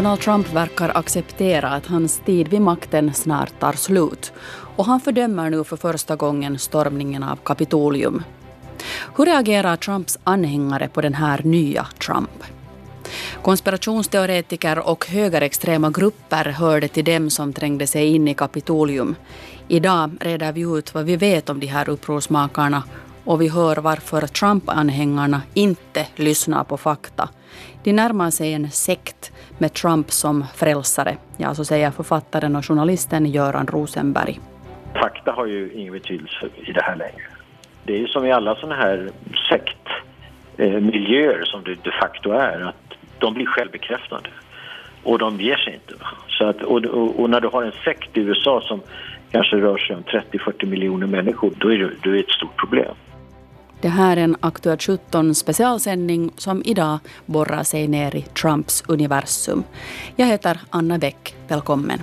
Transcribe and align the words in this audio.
Donald 0.00 0.20
Trump 0.20 0.52
verkar 0.52 0.96
acceptera 0.98 1.68
att 1.68 1.86
hans 1.86 2.18
tid 2.26 2.48
vid 2.48 2.60
makten 2.60 3.14
snart 3.14 3.60
tar 3.60 3.72
slut 3.72 4.32
och 4.76 4.84
han 4.84 5.00
fördömer 5.00 5.50
nu 5.50 5.64
för 5.64 5.76
första 5.76 6.16
gången 6.16 6.58
stormningen 6.58 7.22
av 7.22 7.36
Kapitolium. 7.36 8.22
Hur 9.16 9.24
reagerar 9.26 9.76
Trumps 9.76 10.18
anhängare 10.24 10.88
på 10.88 11.00
den 11.00 11.14
här 11.14 11.40
nya 11.44 11.86
Trump? 12.06 12.44
Konspirationsteoretiker 13.42 14.88
och 14.88 15.06
högerextrema 15.06 15.90
grupper 15.90 16.44
hörde 16.44 16.88
till 16.88 17.04
dem 17.04 17.30
som 17.30 17.52
trängde 17.52 17.86
sig 17.86 18.06
in 18.06 18.28
i 18.28 18.34
Kapitolium. 18.34 19.14
Idag 19.68 20.10
reder 20.20 20.52
vi 20.52 20.60
ut 20.60 20.94
vad 20.94 21.04
vi 21.04 21.16
vet 21.16 21.50
om 21.50 21.60
de 21.60 21.66
här 21.66 21.88
upprorsmakarna 21.88 22.82
och 23.24 23.40
vi 23.40 23.48
hör 23.48 23.76
varför 23.76 24.26
Trump-anhängarna 24.26 25.42
inte 25.54 26.06
lyssnar 26.16 26.64
på 26.64 26.76
fakta. 26.76 27.28
De 27.84 27.92
närmar 27.92 28.30
sig 28.30 28.52
en 28.52 28.70
sekt 28.70 29.32
med 29.60 29.72
Trump 29.72 30.10
som 30.10 30.44
frälsare. 30.54 31.16
Ja, 31.36 31.54
så 31.54 31.64
säger 31.64 31.90
författaren 31.90 32.56
och 32.56 32.66
journalisten 32.66 33.26
Göran 33.26 33.66
Rosenberg. 33.66 34.40
Fakta 34.94 35.32
har 35.32 35.46
ju 35.46 35.72
ingen 35.72 35.92
betydelse 35.92 36.48
i 36.56 36.72
det 36.72 36.82
här 36.82 36.96
längre. 36.96 37.22
Det 37.84 37.94
är 37.94 37.98
ju 37.98 38.06
som 38.06 38.26
i 38.26 38.32
alla 38.32 38.54
sådana 38.54 38.74
här 38.74 39.10
sektmiljöer 39.48 41.38
eh, 41.38 41.44
som 41.44 41.64
det 41.64 41.74
de 41.84 41.90
facto 41.90 42.30
är, 42.30 42.60
att 42.60 42.94
de 43.18 43.34
blir 43.34 43.46
självbekräftande. 43.46 44.28
Och 45.02 45.18
de 45.18 45.40
ger 45.40 45.56
sig 45.56 45.74
inte. 45.74 46.04
Så 46.28 46.44
att, 46.44 46.62
och, 46.62 46.84
och, 46.84 47.20
och 47.20 47.30
när 47.30 47.40
du 47.40 47.48
har 47.48 47.62
en 47.62 47.72
sekt 47.84 48.16
i 48.16 48.20
USA 48.20 48.60
som 48.60 48.80
kanske 49.30 49.56
rör 49.56 49.78
sig 49.78 49.96
om 49.96 50.02
30-40 50.02 50.66
miljoner 50.66 51.06
människor, 51.06 51.52
då 51.58 51.72
är 51.72 51.78
det, 51.78 51.90
då 52.02 52.10
är 52.10 52.14
det 52.14 52.20
ett 52.20 52.30
stort 52.30 52.56
problem. 52.56 52.94
Det 53.80 53.88
här 53.88 54.16
är 54.16 54.20
en 54.20 54.36
Aktuellt 54.40 54.82
17 54.82 55.34
specialsändning 55.34 56.32
som 56.36 56.62
idag 56.64 56.98
borrar 57.26 57.62
sig 57.62 57.88
ner 57.88 58.16
i 58.16 58.22
Trumps 58.22 58.82
universum. 58.86 59.64
Jag 60.16 60.26
heter 60.26 60.60
Anna 60.70 60.98
Bäck. 60.98 61.36
Välkommen. 61.48 62.02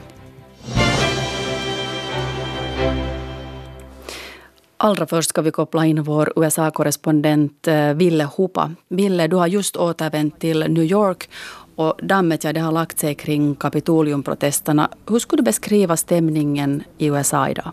Allra 4.78 5.08
först 5.08 5.30
ska 5.30 5.42
vi 5.42 5.52
koppla 5.52 5.86
in 5.86 6.04
vår 6.04 6.34
USA-korrespondent 6.36 7.68
eh, 7.68 7.94
Ville 7.94 8.30
Hupa. 8.38 8.72
Ville, 8.88 9.28
du 9.28 9.36
har 9.36 9.48
just 9.48 9.76
återvänt 9.78 10.40
till 10.40 10.60
New 10.60 10.84
York 10.84 11.30
och 11.76 12.00
dammet 12.04 12.44
ja, 12.44 12.54
det 12.54 12.60
har 12.60 12.72
lagt 12.72 13.00
sig 13.00 13.16
kring 13.16 13.56
Kapitoliumprotesterna. 13.56 14.90
Hur 15.10 15.20
skulle 15.20 15.42
du 15.42 15.46
beskriva 15.46 15.98
stämningen 15.98 16.84
i 16.98 17.06
USA 17.06 17.50
idag? 17.50 17.72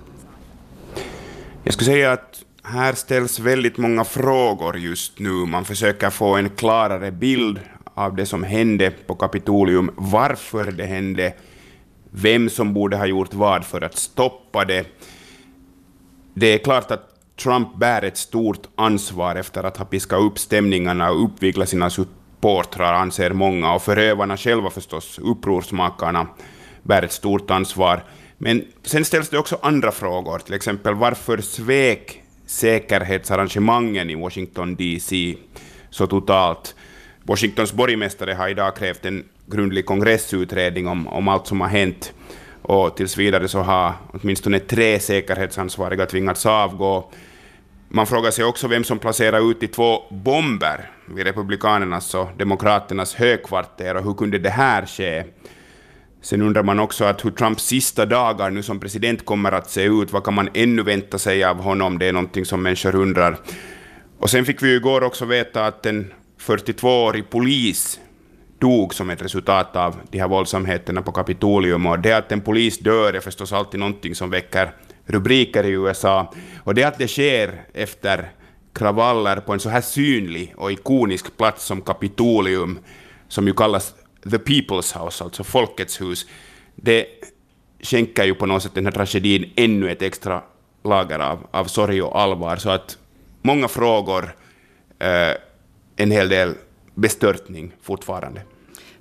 Jag 1.62 1.74
skulle 1.74 1.90
säga 1.90 2.12
att 2.12 2.43
här 2.64 2.92
ställs 2.92 3.38
väldigt 3.38 3.78
många 3.78 4.04
frågor 4.04 4.78
just 4.78 5.18
nu. 5.18 5.30
Man 5.30 5.64
försöker 5.64 6.10
få 6.10 6.36
en 6.36 6.50
klarare 6.50 7.12
bild 7.12 7.60
av 7.94 8.16
det 8.16 8.26
som 8.26 8.42
hände 8.42 8.90
på 8.90 9.14
Kapitolium, 9.14 9.90
varför 9.96 10.72
det 10.72 10.86
hände, 10.86 11.34
vem 12.10 12.50
som 12.50 12.74
borde 12.74 12.96
ha 12.96 13.06
gjort 13.06 13.34
vad 13.34 13.64
för 13.64 13.80
att 13.80 13.96
stoppa 13.96 14.64
det. 14.64 14.86
Det 16.34 16.46
är 16.46 16.58
klart 16.58 16.90
att 16.90 17.10
Trump 17.42 17.76
bär 17.76 18.02
ett 18.02 18.16
stort 18.16 18.66
ansvar 18.76 19.36
efter 19.36 19.64
att 19.64 19.76
ha 19.76 19.84
piskat 19.84 20.20
upp 20.20 20.38
stämningarna 20.38 21.10
och 21.10 21.24
uppviglat 21.24 21.68
sina 21.68 21.90
supportrar, 21.90 22.92
anser 22.92 23.30
många, 23.30 23.74
och 23.74 23.82
förövarna 23.82 24.36
själva 24.36 24.70
förstås, 24.70 25.18
upprorsmakarna, 25.18 26.26
bär 26.82 27.02
ett 27.02 27.12
stort 27.12 27.50
ansvar. 27.50 28.04
Men 28.38 28.64
sen 28.82 29.04
ställs 29.04 29.28
det 29.28 29.38
också 29.38 29.58
andra 29.62 29.92
frågor, 29.92 30.38
till 30.38 30.54
exempel 30.54 30.94
varför 30.94 31.38
svek 31.38 32.23
säkerhetsarrangemangen 32.46 34.10
i 34.10 34.14
Washington 34.14 34.76
DC 34.76 35.36
så 35.90 36.06
totalt. 36.06 36.74
Washingtons 37.22 37.72
borgmästare 37.72 38.32
har 38.32 38.48
idag 38.48 38.76
krävt 38.76 39.04
en 39.04 39.24
grundlig 39.46 39.86
kongressutredning 39.86 40.88
om, 40.88 41.08
om 41.08 41.28
allt 41.28 41.46
som 41.46 41.60
har 41.60 41.68
hänt 41.68 42.12
och 42.62 42.96
tills 42.96 43.16
vidare 43.16 43.48
så 43.48 43.58
har 43.58 43.92
åtminstone 44.12 44.58
tre 44.58 45.00
säkerhetsansvariga 45.00 46.06
tvingats 46.06 46.46
avgå. 46.46 47.10
Man 47.88 48.06
frågar 48.06 48.30
sig 48.30 48.44
också 48.44 48.68
vem 48.68 48.84
som 48.84 48.98
placerar 48.98 49.50
ut 49.50 49.60
de 49.60 49.68
två 49.68 50.02
bomber 50.10 50.90
vid 51.06 51.26
Republikanernas 51.26 52.14
och 52.14 52.28
Demokraternas 52.38 53.14
högkvarter 53.14 53.96
och 53.96 54.04
hur 54.04 54.14
kunde 54.14 54.38
det 54.38 54.50
här 54.50 54.86
ske? 54.86 55.24
Sen 56.24 56.42
undrar 56.42 56.62
man 56.62 56.80
också 56.80 57.04
att 57.04 57.24
hur 57.24 57.30
Trumps 57.30 57.64
sista 57.64 58.06
dagar 58.06 58.50
nu 58.50 58.62
som 58.62 58.80
president 58.80 59.24
kommer 59.24 59.52
att 59.52 59.70
se 59.70 59.84
ut. 59.84 60.12
Vad 60.12 60.24
kan 60.24 60.34
man 60.34 60.48
ännu 60.54 60.82
vänta 60.82 61.18
sig 61.18 61.44
av 61.44 61.62
honom? 61.62 61.98
Det 61.98 62.06
är 62.06 62.12
någonting 62.12 62.44
som 62.44 62.62
människor 62.62 62.94
undrar. 62.94 63.36
Och 64.18 64.30
sen 64.30 64.44
fick 64.44 64.62
vi 64.62 64.68
ju 64.68 64.76
igår 64.76 65.02
också 65.02 65.24
veta 65.24 65.66
att 65.66 65.86
en 65.86 66.12
42-årig 66.40 67.30
polis 67.30 68.00
dog 68.58 68.94
som 68.94 69.10
ett 69.10 69.22
resultat 69.22 69.76
av 69.76 69.96
de 70.10 70.18
här 70.18 70.28
våldsamheterna 70.28 71.02
på 71.02 71.12
Kapitolium. 71.12 71.86
Och 71.86 71.98
det 71.98 72.12
att 72.12 72.32
en 72.32 72.40
polis 72.40 72.78
dör 72.78 73.14
är 73.14 73.20
förstås 73.20 73.52
alltid 73.52 73.80
någonting 73.80 74.14
som 74.14 74.30
väcker 74.30 74.70
rubriker 75.06 75.64
i 75.64 75.70
USA. 75.70 76.32
Och 76.58 76.74
det 76.74 76.84
att 76.84 76.98
det 76.98 77.08
sker 77.08 77.62
efter 77.74 78.30
kravaller 78.74 79.36
på 79.36 79.52
en 79.52 79.60
så 79.60 79.68
här 79.68 79.80
synlig 79.80 80.54
och 80.56 80.72
ikonisk 80.72 81.36
plats 81.36 81.64
som 81.64 81.80
Kapitolium, 81.80 82.78
som 83.28 83.46
ju 83.46 83.52
kallas 83.52 83.94
the 84.30 84.38
people's 84.38 84.98
house, 84.98 85.24
alltså 85.24 85.44
folkets 85.44 86.00
hus, 86.00 86.26
det 86.74 87.06
skänker 87.82 88.24
ju 88.24 88.34
på 88.34 88.46
något 88.46 88.62
sätt 88.62 88.74
den 88.74 88.84
här 88.84 88.92
tragedin 88.92 89.52
ännu 89.56 89.90
ett 89.90 90.02
extra 90.02 90.42
lager 90.84 91.18
av, 91.18 91.46
av 91.50 91.64
sorg 91.64 92.02
och 92.02 92.20
allvar. 92.20 92.56
Så 92.56 92.70
att 92.70 92.98
många 93.42 93.68
frågor, 93.68 94.36
eh, 94.98 95.34
en 95.96 96.10
hel 96.10 96.28
del 96.28 96.54
bestörtning 96.94 97.72
fortfarande. 97.82 98.42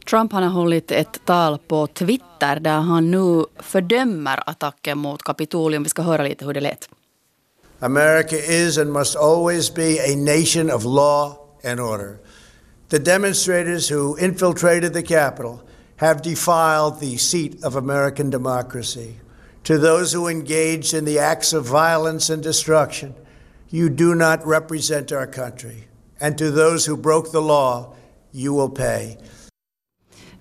Trump 0.09 0.31
har 0.31 0.41
hållit 0.41 0.91
ett 0.91 1.25
tal 1.25 1.57
på 1.57 1.87
Twitter 1.87 2.59
där 2.59 2.79
han 2.79 3.11
nu 3.11 3.45
fördömer 3.59 4.49
attacken 4.49 4.97
mot 4.97 5.23
Kapitolium. 5.23 5.83
Vi 5.83 5.89
ska 5.89 6.01
höra 6.01 6.23
lite 6.23 6.45
hur 6.45 6.53
det 6.53 6.61
lät. 6.61 6.89
America 7.79 8.35
is 8.35 8.77
and 8.77 8.91
must 8.91 9.15
always 9.15 9.73
be 9.73 9.97
a 9.99 10.15
nation 10.15 10.71
of 10.71 10.83
law 10.83 11.33
and 11.63 11.79
order. 11.79 12.17
The 12.89 12.99
demonstrators 12.99 13.89
who 13.89 14.17
infiltrated 14.17 14.93
the 14.93 15.03
Capitol 15.03 15.63
have 15.97 16.21
defiled 16.21 16.99
the 16.99 17.17
seat 17.17 17.63
of 17.63 17.75
American 17.75 18.29
democracy. 18.29 19.15
To 19.63 19.77
those 19.77 20.11
who 20.13 20.27
engaged 20.27 20.93
in 20.93 21.05
the 21.05 21.19
acts 21.19 21.53
of 21.53 21.65
violence 21.65 22.33
and 22.33 22.43
destruction, 22.43 23.13
you 23.69 23.89
do 23.89 24.15
not 24.15 24.45
represent 24.45 25.11
our 25.11 25.27
country. 25.27 25.87
And 26.19 26.37
to 26.37 26.51
those 26.51 26.85
who 26.85 26.97
broke 26.97 27.31
the 27.31 27.41
law, 27.41 27.95
you 28.33 28.53
will 28.53 28.69
pay. 28.69 29.17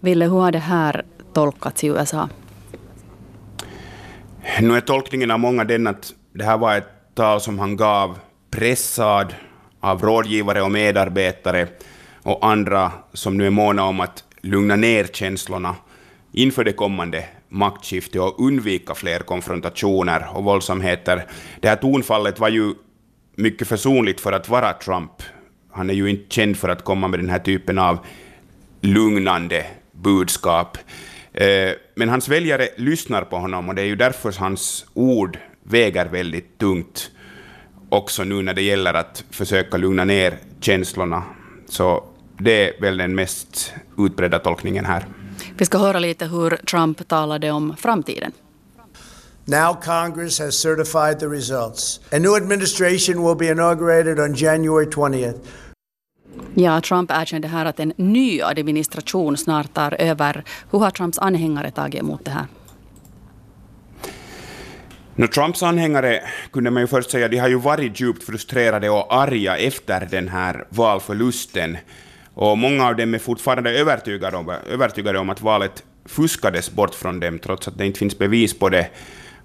Ville, 0.01 0.25
hur 0.25 0.41
har 0.41 0.53
det 0.53 0.59
här 0.59 1.05
tolkats 1.33 1.85
i 1.85 1.87
USA? 1.87 2.29
Nu 4.61 4.77
är 4.77 4.81
tolkningen 4.81 5.31
av 5.31 5.39
många 5.41 5.65
den 5.65 5.87
att 5.87 6.15
det 6.33 6.45
här 6.45 6.59
var 6.59 6.77
ett 6.77 7.15
tal 7.15 7.41
som 7.41 7.59
han 7.59 7.77
gav 7.77 8.19
pressad 8.51 9.35
av 9.81 10.03
rådgivare 10.03 10.63
och 10.63 10.71
medarbetare 10.71 11.69
och 12.23 12.47
andra 12.47 12.93
som 13.13 13.37
nu 13.37 13.47
är 13.47 13.51
måna 13.51 13.85
om 13.85 14.01
att 14.01 14.25
lugna 14.41 14.77
ner 14.77 15.05
känslorna 15.05 15.75
inför 16.33 16.65
det 16.65 16.73
kommande 16.73 17.25
maktskiftet 17.49 18.21
och 18.21 18.47
undvika 18.47 18.95
fler 18.95 19.19
konfrontationer 19.19 20.27
och 20.35 20.45
våldsamheter. 20.45 21.27
Det 21.61 21.69
här 21.69 21.77
tonfallet 21.77 22.41
var 22.41 22.49
ju 22.49 22.75
mycket 23.37 23.69
försonligt 23.69 24.21
för 24.21 24.33
att 24.33 24.49
vara 24.49 24.73
Trump. 24.73 25.23
Han 25.73 25.91
är 25.91 25.95
ju 25.95 26.11
inte 26.11 26.35
känd 26.35 26.57
för 26.57 26.69
att 26.69 26.85
komma 26.85 27.09
med 27.09 27.19
den 27.19 27.31
här 27.31 27.39
typen 27.39 27.79
av 27.79 27.99
lugnande 28.81 29.67
budskap. 29.93 30.79
Eh, 31.33 31.71
men 31.95 32.09
hans 32.09 32.29
väljare 32.29 32.69
lyssnar 32.77 33.23
på 33.23 33.37
honom 33.37 33.69
och 33.69 33.75
det 33.75 33.83
är 33.83 33.87
ju 33.87 33.97
därför 33.97 34.33
hans 34.39 34.87
ord 34.95 35.39
väger 35.63 36.07
väldigt 36.07 36.59
tungt 36.59 37.11
också 37.89 38.25
nu 38.25 38.43
när 38.43 38.55
det 38.55 38.63
gäller 38.63 38.95
att 38.95 39.25
försöka 39.31 39.77
lugna 39.77 40.05
ner 40.05 40.39
känslorna. 40.61 41.23
Så 41.69 42.05
det 42.39 42.69
är 42.69 42.81
väl 42.81 42.97
den 42.97 43.15
mest 43.15 43.73
utbredda 43.99 44.39
tolkningen 44.39 44.85
här. 44.85 45.07
Vi 45.59 45.65
ska 45.65 45.79
höra 45.79 45.99
lite 45.99 46.27
hur 46.27 46.51
Trump 46.51 47.09
talade 47.09 47.51
om 47.51 47.77
framtiden. 47.77 48.33
Now 49.45 49.75
Congress 49.75 50.39
has 50.39 50.55
certified 50.55 51.21
the 51.21 51.27
results. 51.27 52.01
A 52.13 52.19
new 52.19 52.35
administration 52.35 53.27
will 53.27 53.37
be 53.37 53.47
inaugurated 53.47 54.21
on 54.21 54.35
January 54.35 54.87
20th. 54.87 55.39
Ja, 56.55 56.81
Trump 56.81 57.11
erkände 57.11 57.49
här 57.49 57.67
att 57.67 57.81
en 57.81 57.93
ny 57.97 58.43
administration 58.43 59.37
snart 59.37 59.75
tar 59.75 59.95
över. 59.99 60.45
Hur 60.71 60.79
har 60.79 60.91
Trumps 60.91 61.19
anhängare 61.19 61.71
tagit 61.71 62.01
emot 62.01 62.25
det 62.25 62.31
här? 62.31 62.47
No, 65.17 65.27
Trumps 65.27 65.63
anhängare 65.63 66.21
kunde 66.53 66.71
man 66.71 66.83
ju 66.83 66.87
först 66.87 67.11
säga, 67.11 67.29
de 67.29 67.39
har 67.39 67.49
ju 67.49 67.59
varit 67.59 68.01
djupt 68.01 68.25
frustrerade 68.25 68.91
och 68.91 69.15
arga 69.15 69.57
efter 69.57 70.09
den 70.11 70.29
här 70.29 70.65
valförlusten. 70.69 71.77
Och 72.35 72.59
många 72.59 72.87
av 72.87 72.97
dem 72.97 73.15
är 73.15 73.19
fortfarande 73.19 73.71
övertygade 73.71 74.37
om, 74.37 74.55
övertygade 74.71 75.19
om 75.19 75.31
att 75.31 75.41
valet 75.41 75.85
fuskades 76.05 76.71
bort 76.71 76.95
från 76.95 77.21
dem, 77.21 77.39
trots 77.39 77.69
att 77.69 77.79
det 77.79 77.87
inte 77.87 77.99
finns 77.99 78.19
bevis 78.19 78.59
på 78.59 78.69
det. 78.69 78.89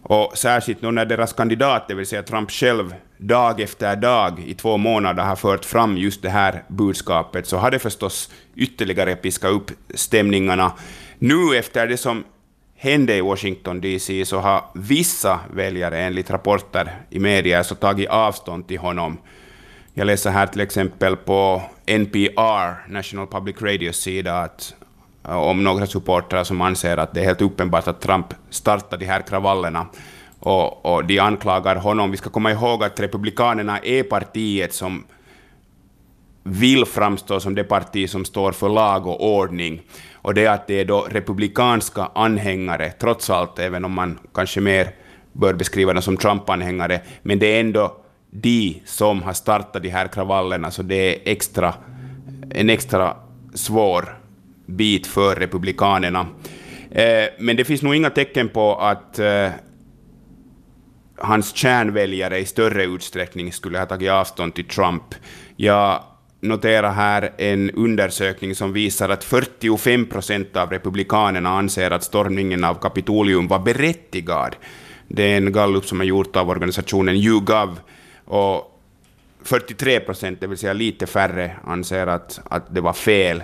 Och 0.03 0.37
särskilt 0.37 0.81
när 0.81 1.05
deras 1.05 1.33
kandidat, 1.33 1.87
det 1.87 1.93
vill 1.93 2.05
säga 2.05 2.23
Trump 2.23 2.51
själv, 2.51 2.95
dag 3.17 3.61
efter 3.61 3.95
dag 3.95 4.39
i 4.45 4.53
två 4.53 4.77
månader 4.77 5.23
har 5.23 5.35
fört 5.35 5.65
fram 5.65 5.97
just 5.97 6.21
det 6.21 6.29
här 6.29 6.63
budskapet, 6.67 7.47
så 7.47 7.57
har 7.57 7.71
det 7.71 7.79
förstås 7.79 8.31
ytterligare 8.55 9.15
piskat 9.15 9.51
upp 9.51 9.71
stämningarna. 9.95 10.71
Nu 11.19 11.57
efter 11.57 11.87
det 11.87 11.97
som 11.97 12.23
hände 12.75 13.15
i 13.15 13.21
Washington 13.21 13.81
DC 13.81 14.25
så 14.25 14.39
har 14.39 14.63
vissa 14.75 15.39
väljare 15.53 15.99
enligt 15.99 16.29
rapporter 16.29 16.91
i 17.09 17.19
media 17.19 17.63
så 17.63 17.75
tagit 17.75 18.09
avstånd 18.09 18.67
till 18.67 18.79
honom. 18.79 19.17
Jag 19.97 20.07
läser 20.07 20.31
här 20.31 20.47
till 20.47 20.61
exempel 20.61 21.15
på 21.15 21.61
NPR, 21.85 22.91
National 22.91 23.27
Public 23.27 23.61
Radios 23.61 23.95
sida, 23.95 24.37
att, 24.37 24.75
eh, 25.27 25.37
om 25.37 25.63
några 25.63 25.85
supportrar 25.85 26.43
som 26.43 26.61
anser 26.61 26.97
att 26.97 27.13
det 27.13 27.19
är 27.19 27.25
helt 27.25 27.41
uppenbart 27.41 27.87
att 27.87 28.01
Trump 28.01 28.33
startar 28.49 28.97
de 28.97 29.05
här 29.05 29.21
kravallerna. 29.21 29.87
Och, 30.39 30.85
och 30.85 31.05
de 31.05 31.19
anklagar 31.19 31.75
honom. 31.75 32.11
Vi 32.11 32.17
ska 32.17 32.29
komma 32.29 32.51
ihåg 32.51 32.83
att 32.83 32.99
Republikanerna 32.99 33.79
är 33.79 34.03
partiet 34.03 34.73
som 34.73 35.03
vill 36.43 36.85
framstå 36.85 37.39
som 37.39 37.55
det 37.55 37.63
parti 37.63 38.09
som 38.09 38.25
står 38.25 38.51
för 38.51 38.69
lag 38.69 39.07
och 39.07 39.35
ordning. 39.35 39.81
Och 40.13 40.33
det 40.33 40.45
är 40.45 40.51
att 40.51 40.67
det 40.67 40.81
är 40.81 40.85
då 40.85 41.07
republikanska 41.09 42.11
anhängare, 42.15 42.91
trots 42.91 43.29
allt, 43.29 43.59
även 43.59 43.85
om 43.85 43.91
man 43.91 44.19
kanske 44.33 44.61
mer 44.61 44.89
bör 45.33 45.53
beskriva 45.53 45.93
dem 45.93 46.01
som 46.01 46.17
Trump-anhängare, 46.17 47.01
men 47.21 47.39
det 47.39 47.55
är 47.55 47.59
ändå 47.59 48.03
de 48.41 48.81
som 48.85 49.23
har 49.23 49.33
startat 49.33 49.83
de 49.83 49.89
här 49.89 50.07
kravallerna, 50.07 50.71
så 50.71 50.83
det 50.83 50.95
är 50.95 51.31
extra, 51.31 51.73
en 52.49 52.69
extra 52.69 53.17
svår 53.53 54.19
bit 54.65 55.07
för 55.07 55.35
republikanerna. 55.35 56.27
Eh, 56.91 57.25
men 57.39 57.55
det 57.55 57.65
finns 57.65 57.81
nog 57.81 57.95
inga 57.95 58.09
tecken 58.09 58.49
på 58.49 58.75
att 58.75 59.19
eh, 59.19 59.49
hans 61.17 61.55
kärnväljare 61.55 62.39
i 62.39 62.45
större 62.45 62.83
utsträckning 62.83 63.51
skulle 63.51 63.79
ha 63.79 63.85
tagit 63.85 64.11
avstånd 64.11 64.55
till 64.55 64.65
Trump. 64.65 65.15
Jag 65.55 66.03
noterar 66.41 66.91
här 66.91 67.31
en 67.37 67.71
undersökning 67.71 68.55
som 68.55 68.73
visar 68.73 69.09
att 69.09 69.23
45 69.23 70.05
procent 70.05 70.57
av 70.57 70.69
republikanerna 70.69 71.49
anser 71.49 71.91
att 71.91 72.03
stormningen 72.03 72.63
av 72.63 72.73
Kapitolium 72.73 73.47
var 73.47 73.59
berättigad. 73.59 74.55
Det 75.07 75.23
är 75.23 75.37
en 75.37 75.51
gallup 75.51 75.85
som 75.85 76.01
är 76.01 76.05
gjort 76.05 76.35
av 76.35 76.49
organisationen 76.49 77.15
YouGov. 77.15 77.79
Och 78.27 78.79
43 79.43 79.99
procent, 79.99 80.41
det 80.41 80.47
vill 80.47 80.57
säga 80.57 80.73
lite 80.73 81.07
färre, 81.07 81.51
anser 81.63 82.07
att, 82.07 82.39
att 82.49 82.75
det 82.75 82.81
var 82.81 82.93
fel. 82.93 83.43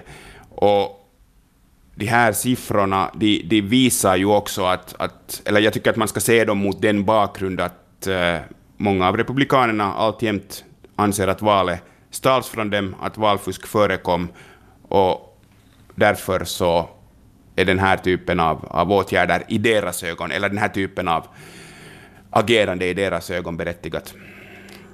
Och 0.50 1.10
de 1.96 2.06
här 2.06 2.32
siffrorna 2.32 3.12
de, 3.16 3.42
de 3.46 3.62
visar 3.62 4.16
ju 4.16 4.26
också 4.26 4.66
att, 4.66 4.96
att, 5.00 5.42
eller 5.46 5.62
jag 5.62 5.74
tycker 5.74 5.90
att 5.90 5.96
man 5.96 6.08
ska 6.08 6.20
se 6.20 6.46
dem 6.46 6.58
mot 6.58 6.82
den 6.82 7.06
bakgrund 7.06 7.62
att 7.62 8.08
eh, 8.08 8.38
många 8.78 9.08
av 9.08 9.18
republikanerna 9.18 9.94
alltjämt 9.94 10.64
anser 10.96 11.28
att 11.28 11.42
valet 11.42 11.84
stals 12.10 12.48
från 12.48 12.70
dem, 12.70 12.96
att 13.02 13.18
valfusk 13.18 13.68
förekom 13.68 14.28
och 14.88 15.40
därför 15.96 16.44
så 16.44 16.90
är 17.56 17.66
den 17.66 17.80
här 17.80 17.98
typen 17.98 18.40
av, 18.40 18.66
av 18.70 18.92
åtgärder 18.92 19.44
i 19.48 19.58
deras 19.58 20.04
ögon, 20.04 20.32
eller 20.32 20.50
den 20.50 20.58
här 20.58 20.70
typen 20.70 21.08
av 21.08 21.28
agerande 22.30 22.86
i 22.86 22.94
deras 22.94 23.32
ögon 23.32 23.58
berättigat. 23.58 24.14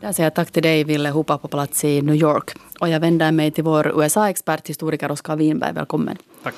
Jag 0.01 0.15
säger 0.15 0.29
tack 0.29 0.51
till 0.51 0.63
dig, 0.63 0.83
Ville 0.83 1.09
Hoppa 1.09 1.37
på 1.37 1.47
plats 1.47 1.83
i 1.83 2.01
New 2.01 2.15
York. 2.15 2.51
Och 2.79 2.89
jag 2.89 2.99
vänder 2.99 3.31
mig 3.31 3.51
till 3.51 3.63
vår 3.63 4.03
USA-expert, 4.03 4.69
historiker 4.69 5.11
Oskar 5.11 5.35
Winberg. 5.35 5.73
Välkommen. 5.73 6.17
Tack. 6.43 6.55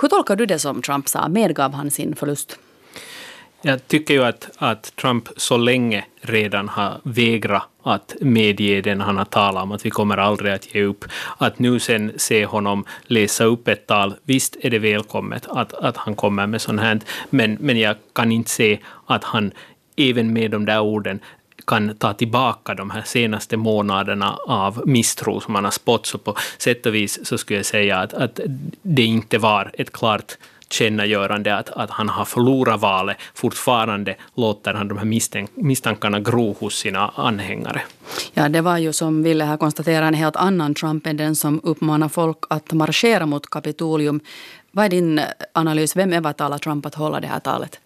Hur 0.00 0.08
tolkar 0.08 0.36
du 0.36 0.46
det 0.46 0.58
som 0.58 0.82
Trump 0.82 1.08
sa? 1.08 1.28
Medgav 1.28 1.72
han 1.72 1.90
sin 1.90 2.16
förlust? 2.16 2.58
Jag 3.62 3.88
tycker 3.88 4.14
ju 4.14 4.24
att, 4.24 4.50
att 4.58 4.96
Trump 4.96 5.28
så 5.36 5.56
länge 5.56 6.04
redan 6.20 6.68
har 6.68 7.00
vägrat 7.02 7.62
att 7.82 8.14
medge 8.20 8.80
den 8.80 9.00
han 9.00 9.16
har 9.16 9.24
talat 9.24 9.62
om, 9.62 9.72
att 9.72 9.86
vi 9.86 9.90
kommer 9.90 10.16
aldrig 10.16 10.52
att 10.52 10.74
ge 10.74 10.82
upp. 10.82 11.04
Att 11.38 11.58
nu 11.58 11.80
sen 11.80 12.12
se 12.16 12.46
honom 12.46 12.84
läsa 13.02 13.44
upp 13.44 13.68
ett 13.68 13.86
tal, 13.86 14.14
visst 14.22 14.56
är 14.60 14.70
det 14.70 14.78
välkommet 14.78 15.46
att, 15.48 15.74
att 15.74 15.96
han 15.96 16.14
kommer 16.14 16.46
med 16.46 16.60
sånt 16.60 16.80
här, 16.80 17.00
men, 17.30 17.56
men 17.60 17.78
jag 17.78 17.96
kan 18.12 18.32
inte 18.32 18.50
se 18.50 18.78
att 19.06 19.24
han 19.24 19.52
även 19.96 20.32
med 20.32 20.50
de 20.50 20.64
där 20.64 20.80
orden 20.80 21.20
kan 21.66 21.94
ta 21.94 22.12
tillbaka 22.12 22.74
de 22.74 22.90
här 22.90 23.02
senaste 23.02 23.56
månaderna 23.56 24.38
av 24.46 24.82
misstro 24.86 25.40
som 25.40 25.54
han 25.54 25.64
har 25.64 25.70
spått. 25.70 26.06
Så 26.06 26.18
på 26.18 26.36
sätt 26.58 26.86
och 26.86 26.94
vis 26.94 27.26
så 27.26 27.38
skulle 27.38 27.58
jag 27.58 27.66
säga 27.66 27.98
att, 27.98 28.14
att 28.14 28.40
det 28.82 29.02
inte 29.02 29.38
var 29.38 29.70
ett 29.74 29.92
klart 29.92 30.36
kännagörande 30.72 31.56
att, 31.56 31.70
att 31.70 31.90
han 31.90 32.08
har 32.08 32.24
förlorat 32.24 32.80
valet. 32.80 33.16
Fortfarande 33.34 34.16
låter 34.34 34.74
han 34.74 34.88
de 34.88 34.98
här 34.98 35.04
misstänk, 35.04 35.50
misstankarna 35.54 36.20
gro 36.20 36.56
hos 36.60 36.74
sina 36.74 37.08
anhängare. 37.08 37.82
Ja, 38.34 38.48
det 38.48 38.60
var 38.60 38.78
ju 38.78 38.92
som 38.92 39.22
Ville 39.22 39.44
här 39.44 39.56
konstatera 39.56 40.06
en 40.06 40.14
helt 40.14 40.36
annan 40.36 40.74
Trump 40.74 41.06
än 41.06 41.16
den 41.16 41.36
som 41.36 41.60
uppmanar 41.62 42.08
folk 42.08 42.38
att 42.50 42.72
marschera 42.72 43.26
mot 43.26 43.50
Kapitolium. 43.50 44.20
Vad 44.70 44.84
är 44.84 44.88
din 44.88 45.20
analys? 45.54 45.96
Vem 45.96 46.12
övertalar 46.12 46.58
Trump 46.58 46.86
att 46.86 46.94
hålla 46.94 47.20
det 47.20 47.26
här 47.26 47.40
talet? 47.40 47.80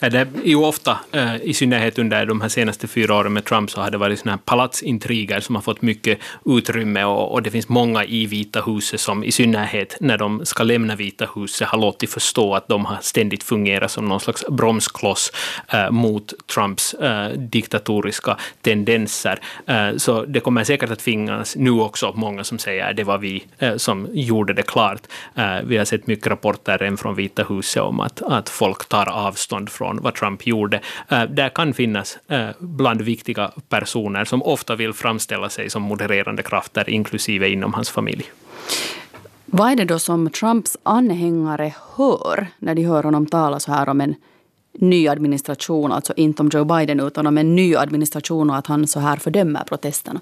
Ja, 0.00 0.08
det 0.08 0.18
är 0.18 0.28
ju 0.44 0.56
ofta, 0.56 0.98
eh, 1.12 1.36
i 1.42 1.54
synnerhet 1.54 1.98
under 1.98 2.26
de 2.26 2.40
här 2.40 2.48
senaste 2.48 2.88
fyra 2.88 3.14
åren 3.14 3.32
med 3.32 3.44
Trump, 3.44 3.70
så 3.70 3.80
har 3.80 3.90
det 3.90 3.98
varit 3.98 4.18
såna 4.18 4.30
här 4.30 4.38
palatsintriger 4.38 5.40
som 5.40 5.54
har 5.54 5.62
fått 5.62 5.82
mycket 5.82 6.18
utrymme 6.44 7.04
och, 7.04 7.32
och, 7.32 7.42
det 7.42 7.50
finns 7.50 7.68
många 7.68 8.04
i 8.04 8.26
Vita 8.26 8.60
huset 8.60 9.00
som 9.00 9.24
i 9.24 9.32
synnerhet 9.32 9.96
när 10.00 10.18
de 10.18 10.46
ska 10.46 10.62
lämna 10.62 10.96
Vita 10.96 11.26
huset 11.34 11.68
har 11.68 11.78
låtit 11.78 12.10
förstå 12.10 12.54
att 12.54 12.68
de 12.68 12.84
har 12.84 12.98
ständigt 13.00 13.42
fungerat 13.42 13.90
som 13.90 14.08
någon 14.08 14.20
slags 14.20 14.44
bromskloss 14.48 15.32
eh, 15.72 15.90
mot 15.90 16.34
Trumps 16.54 16.94
eh, 16.94 17.28
diktatoriska 17.28 18.36
tendenser. 18.62 19.40
Eh, 19.66 19.96
så 19.96 20.24
det 20.24 20.40
kommer 20.40 20.64
säkert 20.64 20.90
att 20.90 21.02
finnas 21.02 21.56
nu 21.56 21.70
också 21.70 22.12
många 22.16 22.44
som 22.44 22.58
säger 22.58 22.90
att 22.90 22.96
det 22.96 23.04
var 23.04 23.18
vi 23.18 23.44
eh, 23.58 23.76
som 23.76 24.08
gjorde 24.12 24.52
det 24.52 24.62
klart. 24.62 25.02
Eh, 25.34 25.56
vi 25.64 25.76
har 25.76 25.84
sett 25.84 26.06
mycket 26.06 26.26
rapporter 26.26 26.82
än 26.82 26.96
från 26.96 27.14
Vita 27.14 27.44
huset 27.48 27.82
om 27.82 28.00
att, 28.00 28.22
att 28.22 28.48
folk 28.48 28.88
tar 28.88 29.08
avstånd 29.08 29.70
från 29.70 29.87
från 29.88 30.02
vad 30.02 30.14
Trump 30.14 30.46
gjorde. 30.46 30.80
Eh, 31.08 31.22
där 31.22 31.48
kan 31.48 31.74
finnas 31.74 32.18
eh, 32.28 32.48
bland 32.58 33.02
viktiga 33.02 33.50
personer 33.68 34.24
som 34.24 34.42
ofta 34.42 34.76
vill 34.76 34.92
framställa 34.92 35.48
sig 35.48 35.70
som 35.70 35.82
modererande 35.82 36.42
krafter, 36.42 36.90
inklusive 36.90 37.48
inom 37.48 37.74
hans 37.74 37.90
familj. 37.90 38.24
Vad 39.46 39.70
är 39.70 39.76
det 39.76 39.84
då 39.84 39.98
som 39.98 40.30
Trumps 40.30 40.76
anhängare 40.82 41.74
hör 41.96 42.46
när 42.58 42.74
de 42.74 42.84
hör 42.84 43.02
honom 43.02 43.26
tala 43.26 43.60
så 43.60 43.72
här 43.72 43.88
om 43.88 44.00
en 44.00 44.14
ny 44.72 45.08
administration, 45.08 45.92
alltså 45.92 46.12
inte 46.16 46.42
om 46.42 46.50
Joe 46.52 46.64
Biden 46.64 47.00
utan 47.00 47.26
om 47.26 47.38
en 47.38 47.56
ny 47.56 47.76
administration 47.76 48.50
och 48.50 48.56
att 48.56 48.66
han 48.66 48.86
så 48.86 49.00
här 49.00 49.16
fördömer 49.16 49.64
protesterna? 49.64 50.20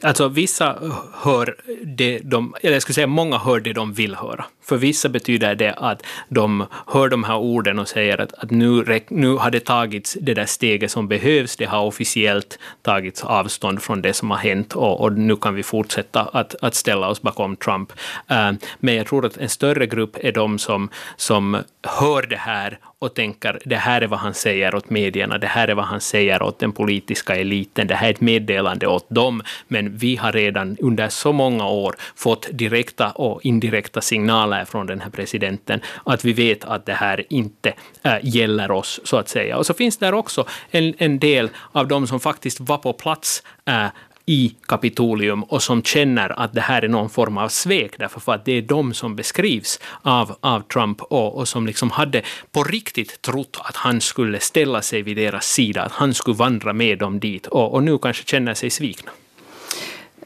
Alltså 0.00 0.28
vissa 0.28 0.78
hör 1.12 1.56
det 1.84 2.18
de, 2.18 2.54
eller 2.62 2.72
jag 2.72 2.82
skulle 2.82 2.94
säga 2.94 3.06
många 3.06 3.38
hör 3.38 3.60
det 3.60 3.72
de 3.72 3.92
vill 3.92 4.14
höra. 4.14 4.44
För 4.64 4.76
vissa 4.76 5.08
betyder 5.08 5.54
det 5.54 5.72
att 5.72 6.02
de 6.28 6.66
hör 6.86 7.08
de 7.08 7.24
här 7.24 7.36
orden 7.36 7.78
och 7.78 7.88
säger 7.88 8.20
att, 8.20 8.32
att 8.32 8.50
nu, 8.50 9.00
nu 9.08 9.36
har 9.36 9.50
det 9.50 9.60
tagits 9.60 10.16
det 10.20 10.34
där 10.34 10.46
steget 10.46 10.90
som 10.90 11.08
behövs, 11.08 11.56
det 11.56 11.64
har 11.64 11.84
officiellt 11.84 12.58
tagits 12.82 13.24
avstånd 13.24 13.82
från 13.82 14.02
det 14.02 14.12
som 14.12 14.30
har 14.30 14.38
hänt 14.38 14.76
och, 14.76 15.00
och 15.00 15.12
nu 15.12 15.36
kan 15.36 15.54
vi 15.54 15.62
fortsätta 15.62 16.22
att, 16.22 16.54
att 16.62 16.74
ställa 16.74 17.08
oss 17.08 17.22
bakom 17.22 17.56
Trump. 17.56 17.92
Uh, 18.30 18.52
men 18.78 18.94
jag 18.94 19.06
tror 19.06 19.26
att 19.26 19.36
en 19.36 19.48
större 19.48 19.86
grupp 19.86 20.16
är 20.20 20.32
de 20.32 20.58
som, 20.58 20.88
som 21.16 21.62
hör 21.82 22.22
det 22.22 22.36
här 22.36 22.78
och 22.98 23.14
tänker 23.14 23.58
det 23.64 23.76
här 23.76 24.00
är 24.00 24.06
vad 24.06 24.18
han 24.18 24.34
säger 24.34 24.74
åt 24.74 24.90
medierna, 24.90 25.38
det 25.38 25.46
här 25.46 25.68
är 25.68 25.74
vad 25.74 25.84
han 25.84 26.00
säger 26.00 26.42
åt 26.42 26.58
den 26.58 26.72
politiska 26.72 27.36
eliten, 27.36 27.86
det 27.86 27.94
här 27.94 28.06
är 28.06 28.10
ett 28.10 28.20
meddelande 28.20 28.86
åt 28.86 29.06
dem, 29.10 29.42
men 29.68 29.96
vi 29.96 30.16
har 30.16 30.32
redan 30.32 30.76
under 30.80 31.08
så 31.08 31.32
många 31.32 31.68
år 31.68 31.94
fått 32.16 32.48
direkta 32.52 33.10
och 33.10 33.44
indirekta 33.44 34.00
signaler 34.00 34.64
från 34.64 34.86
den 34.86 35.00
här 35.00 35.10
presidenten, 35.10 35.80
att 36.04 36.24
vi 36.24 36.32
vet 36.32 36.64
att 36.64 36.86
det 36.86 36.92
här 36.92 37.24
inte 37.28 37.72
äh, 38.02 38.14
gäller 38.22 38.70
oss, 38.70 39.00
så 39.04 39.16
att 39.16 39.28
säga. 39.28 39.56
Och 39.56 39.66
så 39.66 39.74
finns 39.74 39.98
där 39.98 40.14
också 40.14 40.46
en, 40.70 40.94
en 40.98 41.18
del 41.18 41.48
av 41.72 41.88
de 41.88 42.06
som 42.06 42.20
faktiskt 42.20 42.60
var 42.60 42.78
på 42.78 42.92
plats 42.92 43.42
äh, 43.64 43.86
i 44.26 44.56
Kapitolium 44.66 45.42
och 45.42 45.62
som 45.62 45.82
känner 45.82 46.40
att 46.40 46.52
det 46.52 46.60
här 46.60 46.82
är 46.82 46.88
någon 46.88 47.10
form 47.10 47.38
av 47.38 47.48
svek, 47.48 47.98
därför 47.98 48.32
att 48.32 48.44
det 48.44 48.52
är 48.52 48.62
de 48.62 48.94
som 48.94 49.16
beskrivs 49.16 49.80
av, 50.02 50.36
av 50.40 50.60
Trump 50.60 51.02
och, 51.02 51.36
och 51.36 51.48
som 51.48 51.66
liksom 51.66 51.90
hade 51.90 52.22
på 52.52 52.64
riktigt 52.64 53.22
trott 53.22 53.60
att 53.64 53.76
han 53.76 54.00
skulle 54.00 54.40
ställa 54.40 54.82
sig 54.82 55.02
vid 55.02 55.16
deras 55.16 55.46
sida, 55.46 55.82
att 55.82 55.92
han 55.92 56.14
skulle 56.14 56.36
vandra 56.36 56.72
med 56.72 56.98
dem 56.98 57.20
dit 57.20 57.46
och, 57.46 57.74
och 57.74 57.82
nu 57.82 57.98
kanske 57.98 58.24
känner 58.24 58.54
sig 58.54 58.70
svikna. 58.70 59.10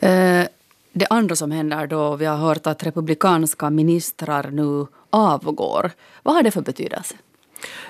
Uh, 0.02 0.46
det 0.92 1.06
andra 1.10 1.36
som 1.36 1.50
händer 1.50 1.86
då, 1.86 2.16
vi 2.16 2.24
har 2.24 2.36
hört 2.36 2.66
att 2.66 2.82
republikanska 2.86 3.70
ministrar 3.70 4.50
nu 4.50 4.86
avgår. 5.10 5.90
Vad 6.22 6.34
har 6.34 6.42
det 6.42 6.50
för 6.50 6.60
betydelse? 6.60 7.14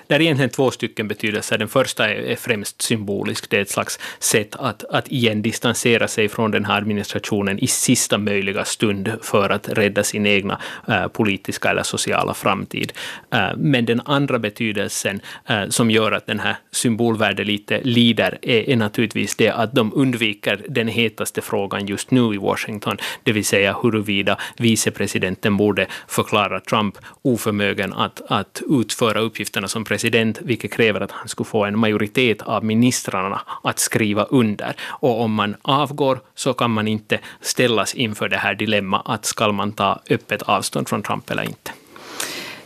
Det 0.06 0.14
är 0.14 0.20
egentligen 0.20 0.50
två 0.50 0.70
stycken 0.70 1.08
betydelser. 1.08 1.58
Den 1.58 1.68
första 1.68 2.08
är, 2.10 2.14
är 2.14 2.36
främst 2.36 2.82
symbolisk. 2.82 3.50
Det 3.50 3.56
är 3.56 3.60
ett 3.60 3.70
slags 3.70 3.98
sätt 4.18 4.56
att, 4.56 4.84
att 4.84 5.08
igen 5.08 5.42
distansera 5.42 6.08
sig 6.08 6.28
från 6.28 6.50
den 6.50 6.64
här 6.64 6.76
administrationen 6.76 7.58
i 7.58 7.66
sista 7.66 8.18
möjliga 8.18 8.64
stund 8.64 9.12
för 9.22 9.50
att 9.50 9.68
rädda 9.68 10.04
sin 10.04 10.26
egna 10.26 10.60
eh, 10.88 11.06
politiska 11.06 11.70
eller 11.70 11.82
sociala 11.82 12.34
framtid. 12.34 12.92
Eh, 13.32 13.48
men 13.56 13.84
den 13.84 14.00
andra 14.04 14.38
betydelsen 14.38 15.20
eh, 15.46 15.68
som 15.68 15.90
gör 15.90 16.12
att 16.12 16.26
den 16.26 16.40
här 16.40 16.56
symbolvärdet 16.70 17.46
lite 17.46 17.80
lider 17.82 18.38
är, 18.42 18.70
är 18.70 18.76
naturligtvis 18.76 19.36
det 19.36 19.50
att 19.50 19.74
de 19.74 19.92
undviker 19.94 20.64
den 20.68 20.88
hetaste 20.88 21.40
frågan 21.40 21.86
just 21.86 22.10
nu 22.10 22.34
i 22.34 22.38
Washington, 22.38 22.96
det 23.22 23.32
vill 23.32 23.44
säga 23.44 23.76
huruvida 23.82 24.38
vicepresidenten 24.56 25.56
borde 25.56 25.86
förklara 26.08 26.60
Trump 26.60 26.98
oförmögen 27.22 27.92
att, 27.92 28.20
att 28.28 28.62
utföra 28.70 29.20
uppgifterna 29.60 29.68
som 29.68 29.84
president, 29.84 30.38
vilket 30.42 30.72
kräver 30.72 31.00
att 31.00 31.12
han 31.12 31.28
skulle 31.28 31.46
få 31.46 31.64
en 31.64 31.78
majoritet 31.78 32.42
av 32.42 32.64
ministrarna 32.64 33.40
att 33.64 33.78
skriva 33.78 34.24
under. 34.30 34.74
Och 35.02 35.20
om 35.20 35.34
man 35.34 35.56
avgår 35.62 36.20
så 36.34 36.54
kan 36.54 36.70
man 36.70 36.88
inte 36.88 37.20
ställas 37.40 37.94
inför 37.94 38.28
det 38.28 38.38
här 38.38 38.54
dilemma 38.54 39.02
att 39.04 39.24
ska 39.24 39.52
man 39.52 39.72
ta 39.72 40.00
öppet 40.10 40.42
avstånd 40.42 40.88
från 40.88 41.02
Trump 41.02 41.30
eller 41.30 41.44
inte. 41.44 41.72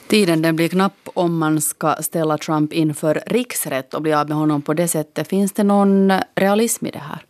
Tiden 0.09 0.43
den 0.43 0.57
blir 0.57 0.69
knapp 0.69 1.09
om 1.15 1.39
man 1.39 1.61
ska 1.61 1.97
ställa 2.03 2.39
Trump 2.39 2.73
inför 2.73 3.23
riksrätt 3.27 3.95
och 3.95 4.03
bli 4.03 4.15
av 4.15 4.29
med 4.29 4.37
honom 4.37 4.63
på 4.63 4.75
det 4.75 4.89
sättet. 4.89 5.29
Finns 5.29 5.53
det 5.53 5.65
någon 5.65 6.13
realism 6.37 6.87
i 6.87 6.91
det 6.91 7.03
här? 7.03 7.25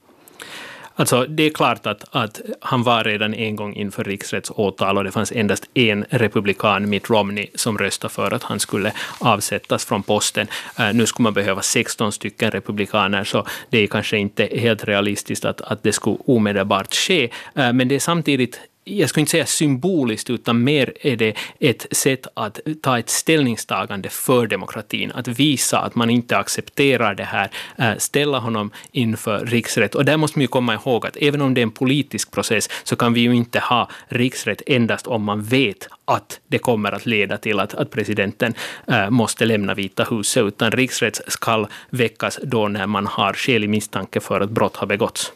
Alltså, 0.96 1.26
det 1.26 1.42
är 1.42 1.50
klart 1.50 1.86
att, 1.86 2.04
att 2.10 2.40
han 2.60 2.82
var 2.82 3.04
redan 3.04 3.34
en 3.34 3.56
gång 3.56 3.74
inför 3.74 4.04
riksrättsåtal 4.04 4.98
och 4.98 5.04
det 5.04 5.10
fanns 5.10 5.32
endast 5.32 5.64
en 5.74 6.04
republikan, 6.10 6.90
Mitt 6.90 7.10
Romney, 7.10 7.46
som 7.54 7.78
röstade 7.78 8.14
för 8.14 8.34
att 8.34 8.42
han 8.42 8.60
skulle 8.60 8.92
avsättas 9.18 9.84
från 9.84 10.02
posten. 10.02 10.46
Eh, 10.78 10.92
nu 10.94 11.06
skulle 11.06 11.24
man 11.24 11.34
behöva 11.34 11.62
16 11.62 12.12
stycken 12.12 12.50
republikaner, 12.50 13.24
så 13.24 13.46
det 13.70 13.78
är 13.78 13.86
kanske 13.86 14.18
inte 14.18 14.48
helt 14.52 14.84
realistiskt 14.84 15.44
att, 15.44 15.60
att 15.60 15.82
det 15.82 15.92
skulle 15.92 16.16
omedelbart 16.26 16.94
ske. 16.94 17.24
Eh, 17.54 17.72
men 17.72 17.88
det 17.88 17.94
är 17.94 18.00
samtidigt 18.00 18.60
jag 18.84 19.08
skulle 19.08 19.20
inte 19.20 19.30
säga 19.30 19.46
symboliskt, 19.46 20.30
utan 20.30 20.64
mer 20.64 20.92
är 21.00 21.16
det 21.16 21.36
ett 21.60 21.86
sätt 21.90 22.26
att 22.34 22.60
ta 22.82 22.98
ett 22.98 23.10
ställningstagande 23.10 24.08
för 24.08 24.46
demokratin, 24.46 25.12
att 25.14 25.28
visa 25.28 25.78
att 25.78 25.94
man 25.94 26.10
inte 26.10 26.36
accepterar 26.36 27.14
det 27.14 27.24
här, 27.24 27.50
eh, 27.78 27.96
ställa 27.98 28.38
honom 28.38 28.70
inför 28.92 29.46
riksrätt. 29.46 29.94
Och 29.94 30.04
där 30.04 30.16
måste 30.16 30.38
man 30.38 30.42
ju 30.42 30.48
komma 30.48 30.74
ihåg 30.74 31.06
att 31.06 31.16
även 31.16 31.40
om 31.40 31.54
det 31.54 31.60
är 31.60 31.62
en 31.62 31.70
politisk 31.70 32.30
process 32.30 32.68
så 32.84 32.96
kan 32.96 33.12
vi 33.12 33.20
ju 33.20 33.34
inte 33.34 33.58
ha 33.58 33.88
riksrätt 34.08 34.62
endast 34.66 35.06
om 35.06 35.22
man 35.22 35.42
vet 35.42 35.88
att 36.04 36.40
det 36.48 36.58
kommer 36.58 36.92
att 36.92 37.06
leda 37.06 37.36
till 37.36 37.60
att, 37.60 37.74
att 37.74 37.90
presidenten 37.90 38.54
äh, 38.86 39.10
måste 39.10 39.44
lämna 39.44 39.74
Vita 39.74 40.04
huset, 40.04 40.44
utan 40.44 40.70
riksrätt 40.70 41.20
ska 41.28 41.68
väckas 41.90 42.38
då 42.42 42.68
när 42.68 42.86
man 42.86 43.06
har 43.06 43.32
skälig 43.32 43.68
misstanke 43.68 44.20
för 44.20 44.40
att 44.40 44.50
brott 44.50 44.76
har 44.76 44.86
begåtts. 44.86 45.32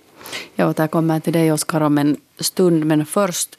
Jag 0.55 0.71
återkommer 0.71 1.21
till 1.21 1.33
dig, 1.33 1.53
Oskar, 1.53 1.81
om 1.81 1.99
en 1.99 2.17
stund. 2.39 2.85
Men 2.85 3.07
först. 3.07 3.57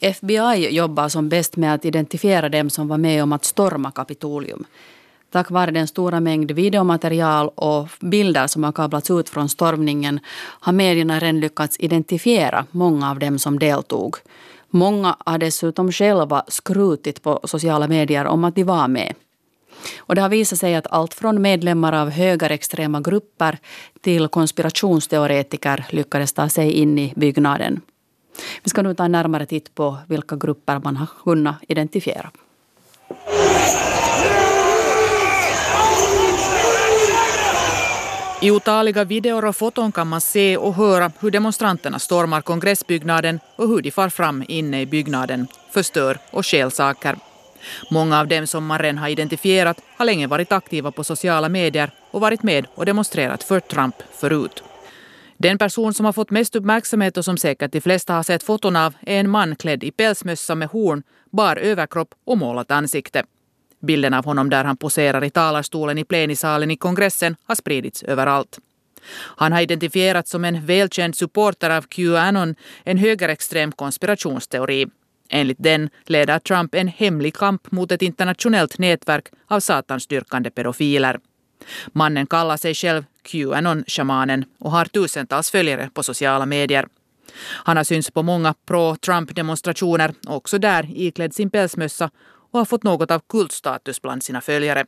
FBI 0.00 0.68
jobbar 0.70 1.08
som 1.08 1.28
bäst 1.28 1.56
med 1.56 1.74
att 1.74 1.84
identifiera 1.84 2.48
dem 2.48 2.70
som 2.70 2.88
var 2.88 2.98
med 2.98 3.22
om 3.22 3.32
att 3.32 3.44
storma 3.44 3.90
Kapitolium. 3.90 4.64
Tack 5.30 5.50
vare 5.50 5.70
den 5.70 5.86
stora 5.86 6.20
mängd 6.20 6.50
videomaterial 6.50 7.48
och 7.54 7.88
bilder 8.00 8.46
som 8.46 8.64
har 8.64 8.72
kablats 8.72 9.10
ut 9.10 9.28
från 9.28 9.48
stormningen 9.48 10.20
har 10.60 10.72
medierna 10.72 11.18
redan 11.18 11.40
lyckats 11.40 11.76
identifiera 11.80 12.66
många 12.70 13.10
av 13.10 13.18
dem 13.18 13.38
som 13.38 13.58
deltog. 13.58 14.16
Många 14.70 15.16
har 15.18 15.38
dessutom 15.38 15.92
själva 15.92 16.44
skrutit 16.48 17.22
på 17.22 17.40
sociala 17.44 17.88
medier 17.88 18.24
om 18.24 18.44
att 18.44 18.54
de 18.54 18.64
var 18.64 18.88
med. 18.88 19.14
Och 19.98 20.14
det 20.14 20.20
har 20.20 20.28
visat 20.28 20.58
sig 20.58 20.74
att 20.74 20.86
allt 20.90 21.14
från 21.14 21.42
medlemmar 21.42 21.92
av 21.92 22.10
högerextrema 22.10 23.00
grupper 23.00 23.58
till 24.00 24.28
konspirationsteoretiker 24.28 25.84
lyckades 25.90 26.32
ta 26.32 26.48
sig 26.48 26.72
in 26.72 26.98
i 26.98 27.12
byggnaden. 27.16 27.80
Vi 28.62 28.70
ska 28.70 28.82
nu 28.82 28.94
ta 28.94 29.04
en 29.04 29.12
närmare 29.12 29.46
titt 29.46 29.74
på 29.74 29.98
vilka 30.08 30.36
grupper 30.36 30.80
man 30.84 30.96
har 30.96 31.08
kunnat 31.24 31.56
identifiera. 31.68 32.30
I 38.42 38.50
otaliga 38.50 39.04
videor 39.04 39.44
och 39.44 39.56
foton 39.56 39.92
kan 39.92 40.08
man 40.08 40.20
se 40.20 40.56
och 40.56 40.74
höra 40.74 41.12
hur 41.20 41.30
demonstranterna 41.30 41.98
stormar 41.98 42.40
kongressbyggnaden 42.40 43.40
och 43.56 43.68
hur 43.68 43.82
de 43.82 43.90
far 43.90 44.08
fram 44.08 44.44
inne 44.48 44.80
i 44.80 44.86
byggnaden, 44.86 45.46
förstör 45.70 46.18
och 46.30 46.46
stjäl 46.46 46.70
saker. 46.70 47.16
Många 47.90 48.20
av 48.20 48.28
dem 48.28 48.46
som 48.46 48.66
man 48.66 48.78
redan 48.78 48.98
har 48.98 49.08
identifierat 49.08 49.80
har 49.96 50.04
länge 50.04 50.26
varit 50.26 50.52
aktiva 50.52 50.90
på 50.90 51.04
sociala 51.04 51.48
medier 51.48 51.90
och 52.10 52.20
varit 52.20 52.42
med 52.42 52.66
och 52.74 52.86
demonstrerat 52.86 53.42
för 53.42 53.60
Trump 53.60 53.94
förut. 54.12 54.62
Den 55.36 55.58
person 55.58 55.94
som 55.94 56.06
har 56.06 56.12
fått 56.12 56.30
mest 56.30 56.56
uppmärksamhet 56.56 57.16
och 57.16 57.24
som 57.24 57.36
säkert 57.36 57.72
de 57.72 57.80
flesta 57.80 58.14
har 58.14 58.22
sett 58.22 58.42
foton 58.42 58.76
av 58.76 58.94
är 59.00 59.20
en 59.20 59.30
man 59.30 59.56
klädd 59.56 59.84
i 59.84 59.90
pälsmössa 59.90 60.54
med 60.54 60.68
horn, 60.68 61.02
bar 61.30 61.56
överkropp 61.56 62.14
och 62.24 62.38
målat 62.38 62.70
ansikte. 62.70 63.24
Bilden 63.80 64.14
av 64.14 64.24
honom 64.24 64.50
där 64.50 64.64
han 64.64 64.76
poserar 64.76 65.24
i 65.24 65.30
talarstolen 65.30 65.98
i 65.98 66.04
plenisalen 66.04 66.70
i 66.70 66.76
kongressen 66.76 67.36
har 67.46 67.54
spridits 67.54 68.02
överallt. 68.02 68.58
Han 69.14 69.52
har 69.52 69.60
identifierats 69.60 70.30
som 70.30 70.44
en 70.44 70.66
välkänd 70.66 71.16
supporter 71.16 71.70
av 71.70 71.82
Qanon, 71.82 72.54
en 72.84 72.98
högerextrem 72.98 73.72
konspirationsteori. 73.72 74.86
Enligt 75.34 75.62
den 75.62 75.90
leder 76.06 76.38
Trump 76.38 76.74
en 76.74 76.88
hemlig 76.88 77.36
kamp 77.36 77.72
mot 77.72 77.92
ett 77.92 78.02
internationellt 78.02 78.78
nätverk 78.78 79.28
av 79.48 79.60
satansdyrkande 79.60 80.50
pedofiler. 80.50 81.20
Mannen 81.92 82.26
kallar 82.26 82.56
sig 82.56 82.74
själv 82.74 83.04
Qanon-shamanen 83.22 84.44
och 84.58 84.70
har 84.70 84.84
tusentals 84.84 85.50
följare 85.50 85.90
på 85.94 86.02
sociala 86.02 86.46
medier. 86.46 86.86
Han 87.64 87.76
har 87.76 87.84
synts 87.84 88.10
på 88.10 88.22
många 88.22 88.54
pro-Trump-demonstrationer, 88.66 90.14
också 90.26 90.58
där 90.58 90.88
iklädd 90.94 91.34
sin 91.34 91.50
pälsmössa 91.50 92.10
och 92.50 92.58
har 92.58 92.64
fått 92.64 92.82
något 92.82 93.10
av 93.10 93.22
kultstatus 93.28 94.02
bland 94.02 94.22
sina 94.22 94.40
följare. 94.40 94.84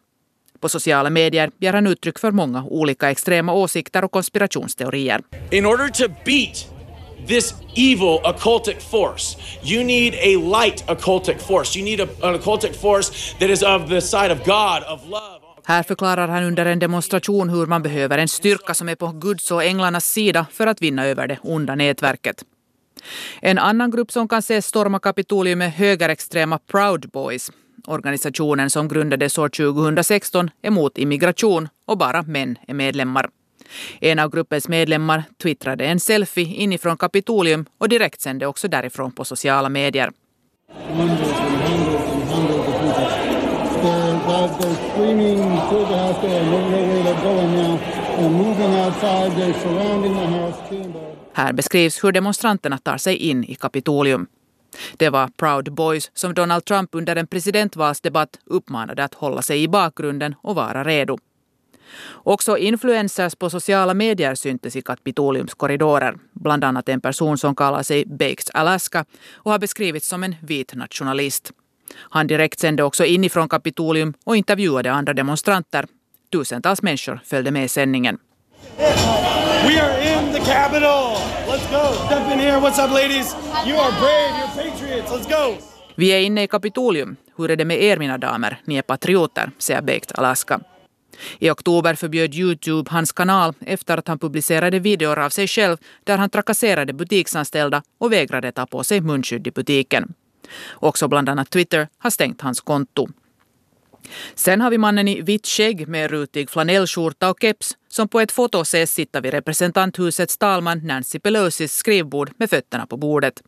På 0.61 0.69
sociala 0.69 1.11
medier 1.11 1.51
ger 1.59 1.73
han 1.73 1.87
uttryck 1.87 2.19
för 2.19 2.31
många 2.31 2.65
olika 2.65 3.11
extrema 3.11 3.53
åsikter 3.53 4.05
och 4.05 4.13
konspirationsteorier. 4.13 5.23
In 5.51 5.67
order 5.67 5.89
to 5.89 6.09
beat 6.25 6.74
this 7.27 7.55
evil 7.75 8.21
occultic 8.25 8.81
force. 8.83 9.37
You 9.63 9.85
need 9.85 10.15
a 10.15 10.37
light 10.37 10.85
occultic 10.87 11.41
force. 11.41 11.79
You 11.79 11.85
need 11.85 12.01
a, 12.01 12.09
an 12.23 12.35
occultic 12.35 12.75
force 12.77 13.35
that 13.39 13.51
is 13.51 13.63
of 13.63 13.89
the 13.89 14.01
side 14.01 14.33
of 14.33 14.45
God, 14.45 14.83
of 14.83 15.09
love. 15.09 15.41
Här 15.67 15.83
förklarar 15.83 16.29
han 16.29 16.43
under 16.43 16.67
en 16.67 16.79
demonstration 16.79 17.49
hur 17.49 17.67
man 17.67 17.83
behöver 17.83 18.19
en 18.19 18.29
styrka 18.29 18.75
som 18.75 18.89
är 18.89 18.95
på 18.95 19.07
Guds 19.07 19.51
och 19.51 19.65
änglarnas 19.65 20.05
sida 20.05 20.47
för 20.53 20.67
att 20.67 20.83
vinna 20.83 21.07
över 21.07 21.27
det 21.27 21.39
onda 21.43 21.75
nätverket. 21.75 22.45
En 23.41 23.59
annan 23.59 23.91
grupp 23.91 24.13
som 24.13 24.29
kan 24.29 24.39
ses 24.39 24.67
storma 24.67 24.99
Kapitolium 24.99 25.63
är 25.63 25.69
högerextrema 25.69 26.59
Proud 26.59 27.11
Boys. 27.11 27.53
Organisationen 27.87 28.71
som 28.71 28.89
grundades 28.89 29.39
år 29.39 29.49
2016 29.49 30.51
är 30.63 30.71
mot 30.71 30.99
immigration 30.99 31.69
och 31.87 31.99
bara 31.99 32.23
män 32.23 32.59
är 32.69 32.75
medlemmar. 32.75 33.29
En 34.01 34.19
av 34.19 34.31
gruppens 34.31 34.69
medlemmar 34.69 35.25
twittrade 35.43 35.85
en 35.85 36.01
selfie 36.01 36.55
inifrån 36.55 36.97
Kapitolium 36.97 37.67
och 37.79 37.89
direktsände 37.89 38.47
också 38.47 38.69
därifrån 38.69 39.13
på 39.13 39.25
sociala 39.25 39.69
medier. 39.69 40.11
Här 51.33 51.53
beskrivs 51.53 52.05
hur 52.05 52.13
demonstranterna 52.13 52.79
tar 52.79 52.97
sig 52.97 53.17
in 53.17 53.45
i 53.45 53.55
Kapitolium. 53.55 54.27
Det 54.97 55.11
var 55.11 55.29
Proud 55.37 55.75
Boys 55.75 56.11
som 56.15 56.35
Donald 56.35 56.65
Trump 56.65 56.91
under 56.93 57.17
en 57.17 57.27
presidentvalsdebatt 57.27 58.39
uppmanade 58.45 59.05
att 59.05 59.15
hålla 59.15 59.43
sig 59.43 59.63
i 59.63 59.69
bakgrunden 59.69 60.35
och 60.43 60.55
vara 60.55 60.85
redo. 60.85 61.19
Också 62.13 62.59
influencers 62.59 63.35
på 63.35 63.51
sociala 63.51 63.95
medier 63.95 64.35
syntes 64.35 64.77
i 64.77 64.83
Kapitoliums 64.83 65.55
korridorer. 65.55 66.15
Bland 66.33 66.65
annat 66.65 66.89
en 66.89 67.01
person 67.01 67.39
som 67.39 67.55
kallar 67.55 67.83
sig 67.83 68.05
Baked 68.07 68.51
Alaska 68.55 69.05
och 69.35 69.51
har 69.51 69.59
beskrivits 69.59 70.09
som 70.09 70.25
en 70.25 70.35
vit 70.43 70.75
nationalist. 70.75 71.53
Han 71.97 72.27
direkt 72.27 72.61
sände 72.61 72.83
också 72.83 73.05
inifrån 73.05 73.49
Kapitolium 73.49 74.15
och 74.25 74.37
intervjuade 74.37 74.93
andra 74.93 75.13
demonstranter. 75.13 75.87
Tusentals 76.33 76.83
människor 76.83 77.21
följde 77.25 77.51
med 77.51 77.71
sändningen. 77.71 78.19
We 78.79 79.81
are 79.83 80.03
in 80.13 80.33
the 80.33 80.41
Capitol! 80.41 81.17
Let's 81.49 81.71
go! 81.71 82.07
Step 82.07 82.33
in 82.33 82.39
here! 82.39 82.61
What's 82.61 82.85
up 82.85 82.91
ladies? 82.91 83.37
You 83.67 83.77
are 83.79 83.93
brave, 84.01 84.33
you're 84.39 84.55
patriots! 84.57 85.13
Let's 85.13 85.29
go! 85.29 85.57
Vi 85.95 86.13
är 86.13 86.21
inne 86.21 86.43
i 86.43 86.47
Kapitolium. 86.47 87.17
Hur 87.37 87.51
är 87.51 87.57
det 87.57 87.65
med 87.65 87.83
er 87.83 87.97
mina 87.97 88.19
damer? 88.19 88.61
Ni 88.65 88.77
är 88.77 88.83
patrioter, 88.83 89.51
säger 89.59 89.83
Baked 89.83 90.13
Alaska. 90.15 90.61
I 91.39 91.51
oktober 91.51 91.95
förbjöd 91.95 92.35
Youtube 92.35 92.91
hans 92.91 93.13
kanal 93.13 93.55
efter 93.61 93.99
att 93.99 94.09
han 94.09 94.19
publicerade 94.19 94.79
videor 94.79 95.19
av 95.19 95.31
sig 95.31 95.47
själv 95.47 95.77
där 96.05 96.19
han 96.19 96.31
trakasserade 96.31 96.93
butiksanställda 96.93 97.83
och 97.99 98.13
vägrade 98.13 98.53
ta 98.53 98.67
på 98.67 98.85
sig 98.85 99.01
munskydd 99.01 99.47
i 99.47 99.51
butiken. 99.51 100.15
Också 100.73 101.09
bland 101.09 101.29
annat 101.29 101.51
Twitter 101.51 101.89
har 101.99 102.11
stängt 102.11 102.41
hans 102.41 102.61
konto. 102.61 103.09
Sen 104.35 104.61
har 104.61 104.71
vi 104.71 104.79
mannen 104.79 105.09
i 105.09 105.21
vitt 105.21 105.47
skägg 105.47 105.89
med 105.89 106.11
rutig 106.11 106.51
flanellskjorta 106.51 107.31
och 107.31 107.39
keps 107.41 107.77
som 107.89 108.09
på 108.09 108.21
ett 108.21 108.33
foto 108.33 108.61
ses 108.61 108.93
sitta 108.93 109.21
vid 109.21 109.33
representanthusets 109.33 110.37
talman 110.37 110.87
Nancy 110.87 111.19
Pelosis 111.19 111.77
skrivbord 111.77 112.31
med 112.37 112.51
fötterna 112.51 112.87
på 112.87 112.97
bordet. 112.97 113.43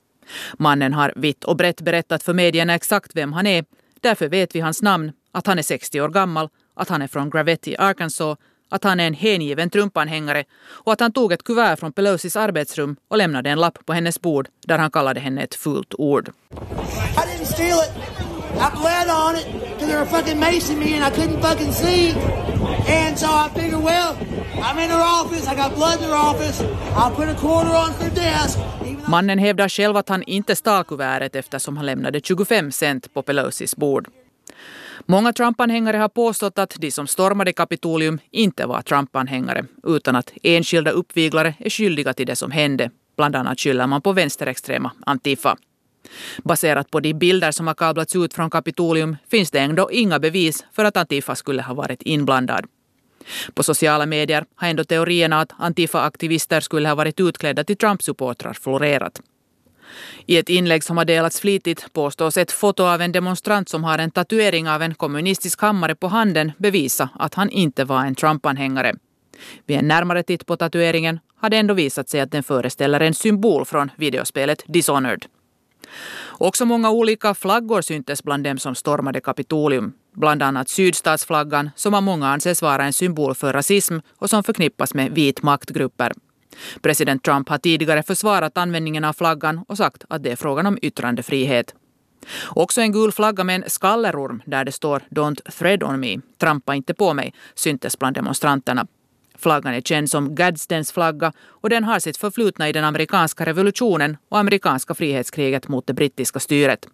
Mannen 0.58 0.92
har 0.92 1.12
vitt 1.16 1.44
och 1.44 1.56
brett 1.56 1.80
berättat 1.80 2.22
för 2.22 2.34
medierna 2.34 2.74
exakt 2.74 3.10
vem 3.14 3.32
han 3.32 3.46
är. 3.46 3.64
Därför 4.00 4.28
vet 4.28 4.54
vi 4.54 4.60
hans 4.60 4.82
namn, 4.82 5.12
att 5.32 5.46
han 5.46 5.58
är 5.58 5.62
60 5.62 6.00
år 6.00 6.08
gammal, 6.08 6.48
att 6.76 6.88
han 6.88 7.02
är 7.02 7.06
från 7.06 7.30
Gravity, 7.30 7.76
Arkansas, 7.78 8.38
att 8.70 8.84
han 8.84 9.00
är 9.00 9.06
en 9.06 9.14
hängiven 9.14 9.70
Trump-anhängare 9.70 10.44
och 10.68 10.92
att 10.92 11.00
han 11.00 11.12
tog 11.12 11.32
ett 11.32 11.44
kuvert 11.44 11.76
från 11.76 11.92
Pelosis 11.92 12.36
arbetsrum 12.36 12.96
och 13.08 13.18
lämnade 13.18 13.50
en 13.50 13.60
lapp 13.60 13.78
på 13.86 13.92
hennes 13.92 14.20
bord 14.20 14.48
där 14.66 14.78
han 14.78 14.90
kallade 14.90 15.20
henne 15.20 15.42
ett 15.42 15.54
fult 15.54 15.94
ord. 15.98 16.28
I 16.28 16.32
didn't 17.28 17.52
steal 17.52 17.78
it. 17.78 17.92
I 18.56 18.70
bled 18.80 19.08
on 19.10 19.36
it 19.36 19.46
because 19.52 19.86
they 19.86 19.96
were 19.96 20.06
fucking 20.06 20.40
macing 20.40 20.78
me 20.78 20.94
and 20.96 21.04
I 21.04 21.10
couldn't 21.10 21.40
fucking 21.42 21.72
see. 21.72 22.14
And 22.88 23.18
so 23.18 23.26
I 23.26 23.48
figured, 23.54 23.82
well, 23.82 24.16
I'm 24.62 24.78
in 24.78 24.88
their 24.88 25.02
office. 25.22 25.46
I 25.52 25.54
got 25.56 25.74
blood 25.74 26.00
in 26.00 26.08
their 26.08 26.16
office. 26.16 26.64
I'll 26.96 27.14
put 27.16 27.28
a 27.28 27.34
quarter 27.34 27.70
on 27.70 27.92
their 28.00 28.10
desk. 28.10 28.58
Mannen 29.08 29.38
hävdar 29.38 29.68
själv 29.68 29.96
att 29.96 30.08
han 30.08 30.22
inte 30.22 30.56
stal 30.56 30.84
kuvertet 30.84 31.36
eftersom 31.36 31.76
han 31.76 31.86
lämnade 31.86 32.20
25 32.20 32.72
cent 32.72 33.14
på 33.14 33.22
Pelosis 33.22 33.76
bord. 33.76 34.08
Många 35.08 35.32
Trump-anhängare 35.32 35.96
har 35.96 36.08
påstått 36.08 36.58
att 36.58 36.76
de 36.78 36.90
som 36.90 37.06
stormade 37.06 37.52
Kapitolium 37.52 38.18
inte 38.30 38.66
var 38.66 38.82
Trump-anhängare 38.82 39.64
utan 39.86 40.16
att 40.16 40.32
enskilda 40.42 40.90
uppviglare 40.90 41.54
är 41.58 41.70
skyldiga 41.70 42.12
till 42.12 42.26
det 42.26 42.36
som 42.36 42.50
hände. 42.50 42.90
Bland 43.16 43.36
annat 43.36 43.60
skyller 43.60 43.86
man 43.86 44.02
på 44.02 44.12
vänsterextrema 44.12 44.92
Antifa. 45.06 45.56
Baserat 46.44 46.90
på 46.90 47.00
de 47.00 47.14
bilder 47.14 47.50
som 47.50 47.66
har 47.66 47.74
kablats 47.74 48.16
ut 48.16 48.34
från 48.34 48.50
Kapitolium 48.50 49.16
finns 49.30 49.50
det 49.50 49.58
ändå 49.58 49.90
inga 49.92 50.18
bevis 50.18 50.64
för 50.72 50.84
att 50.84 50.96
Antifa 50.96 51.34
skulle 51.34 51.62
ha 51.62 51.74
varit 51.74 52.02
inblandad. 52.02 52.66
På 53.54 53.62
sociala 53.62 54.06
medier 54.06 54.44
har 54.54 54.68
ändå 54.68 54.84
teorierna 54.84 55.40
att 55.40 55.52
Antifa-aktivister 55.58 56.60
skulle 56.60 56.88
ha 56.88 56.94
varit 56.94 57.20
utklädda 57.20 57.64
till 57.64 57.76
Trump-supportrar 57.76 58.52
florerat. 58.52 59.20
I 60.26 60.36
ett 60.36 60.48
inlägg 60.48 60.84
som 60.84 60.96
har 60.96 61.04
delats 61.04 61.40
flitigt 61.40 61.92
påstås 61.92 62.36
ett 62.36 62.52
foto 62.52 62.82
av 62.82 63.00
en 63.00 63.12
demonstrant 63.12 63.68
som 63.68 63.84
har 63.84 63.98
en 63.98 64.10
tatuering 64.10 64.68
av 64.68 64.82
en 64.82 64.94
kommunistisk 64.94 65.60
hammare 65.60 65.94
på 65.94 66.08
handen 66.08 66.52
bevisa 66.58 67.08
att 67.14 67.34
han 67.34 67.50
inte 67.50 67.84
var 67.84 68.04
en 68.04 68.14
Trump-anhängare. 68.14 68.94
Vid 69.66 69.78
en 69.78 69.88
närmare 69.88 70.22
titt 70.22 70.46
på 70.46 70.56
tatueringen 70.56 71.20
har 71.40 71.50
det 71.50 71.56
ändå 71.56 71.74
visat 71.74 72.08
sig 72.08 72.20
att 72.20 72.32
den 72.32 72.42
föreställer 72.42 73.00
en 73.00 73.14
symbol 73.14 73.64
från 73.64 73.90
videospelet 73.96 74.62
Dishonored. 74.66 75.26
Också 76.38 76.64
många 76.64 76.90
olika 76.90 77.34
flaggor 77.34 77.80
syntes 77.82 78.22
bland 78.22 78.44
dem 78.44 78.58
som 78.58 78.74
stormade 78.74 79.20
Kapitolium. 79.20 79.92
Bland 80.14 80.42
annat 80.42 80.68
sydstatsflaggan 80.68 81.70
som 81.76 81.94
av 81.94 82.02
många 82.02 82.28
anses 82.28 82.62
vara 82.62 82.84
en 82.84 82.92
symbol 82.92 83.34
för 83.34 83.52
rasism 83.52 83.98
och 84.16 84.30
som 84.30 84.44
förknippas 84.44 84.94
med 84.94 85.12
vit 85.12 85.42
maktgrupper. 85.42 86.12
President 86.82 87.22
Trump 87.22 87.48
har 87.48 87.58
tidigare 87.58 88.02
försvarat 88.02 88.58
användningen 88.58 89.04
av 89.04 89.12
flaggan 89.12 89.64
och 89.68 89.76
sagt 89.76 90.04
att 90.08 90.22
det 90.22 90.32
är 90.32 90.36
frågan 90.36 90.66
om 90.66 90.78
yttrandefrihet. 90.82 91.74
Också 92.48 92.80
en 92.80 92.92
gul 92.92 93.12
flagga 93.12 93.44
med 93.44 93.56
en 93.56 93.70
skallerorm 93.70 94.42
där 94.46 94.64
det 94.64 94.72
står 94.72 95.02
“Don't 95.10 95.50
thread 95.50 95.82
on 95.82 96.00
me”, 96.00 96.16
trampa 96.38 96.74
inte 96.74 96.94
på 96.94 97.14
mig, 97.14 97.34
syntes 97.54 97.98
bland 97.98 98.16
demonstranterna. 98.16 98.86
Flaggan 99.38 99.74
är 99.74 99.80
känd 99.80 100.10
som 100.10 100.34
Gadsdens 100.34 100.92
flagga 100.92 101.32
och 101.46 101.70
den 101.70 101.84
har 101.84 101.98
sitt 101.98 102.16
förflutna 102.16 102.68
i 102.68 102.72
den 102.72 102.84
amerikanska 102.84 103.46
revolutionen 103.46 104.16
och 104.28 104.38
amerikanska 104.38 104.94
frihetskriget 104.94 105.68
mot 105.68 105.86
det 105.86 105.94
brittiska 105.94 106.40
styret. 106.40 106.88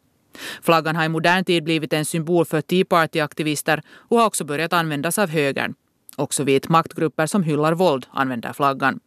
Flaggan 0.63 0.97
har 0.97 1.05
i 1.05 1.09
modern 1.09 1.45
tid 1.45 1.65
blivit 1.65 1.93
en 1.93 2.05
symbol 2.05 2.45
för 2.45 2.61
Tea 2.61 2.85
Party-aktivister 2.85 3.83
och 3.91 4.19
har 4.19 4.27
också 4.27 4.45
börjat 4.45 4.73
användas 4.73 5.19
av 5.19 5.29
högern. 5.29 5.75
Också 6.17 6.45
vit 6.45 6.69
maktgrupper 6.69 7.27
som 7.27 7.43
hyllar 7.43 7.73
våld 7.73 8.07
använder 8.11 8.53
flaggan. 8.53 9.01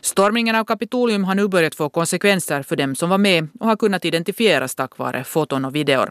Stormningen 0.00 0.54
av 0.54 0.64
Kapitolium 0.64 1.24
har 1.24 1.34
nu 1.34 1.48
börjat 1.48 1.74
få 1.74 1.88
konsekvenser 1.88 2.62
för 2.62 2.76
dem 2.76 2.94
som 2.94 3.10
var 3.10 3.18
med 3.18 3.48
och 3.60 3.66
har 3.66 3.76
kunnat 3.76 4.04
identifieras 4.04 4.74
tack 4.74 4.98
vare 4.98 5.24
foton 5.24 5.64
och 5.64 5.74
videor. 5.74 6.10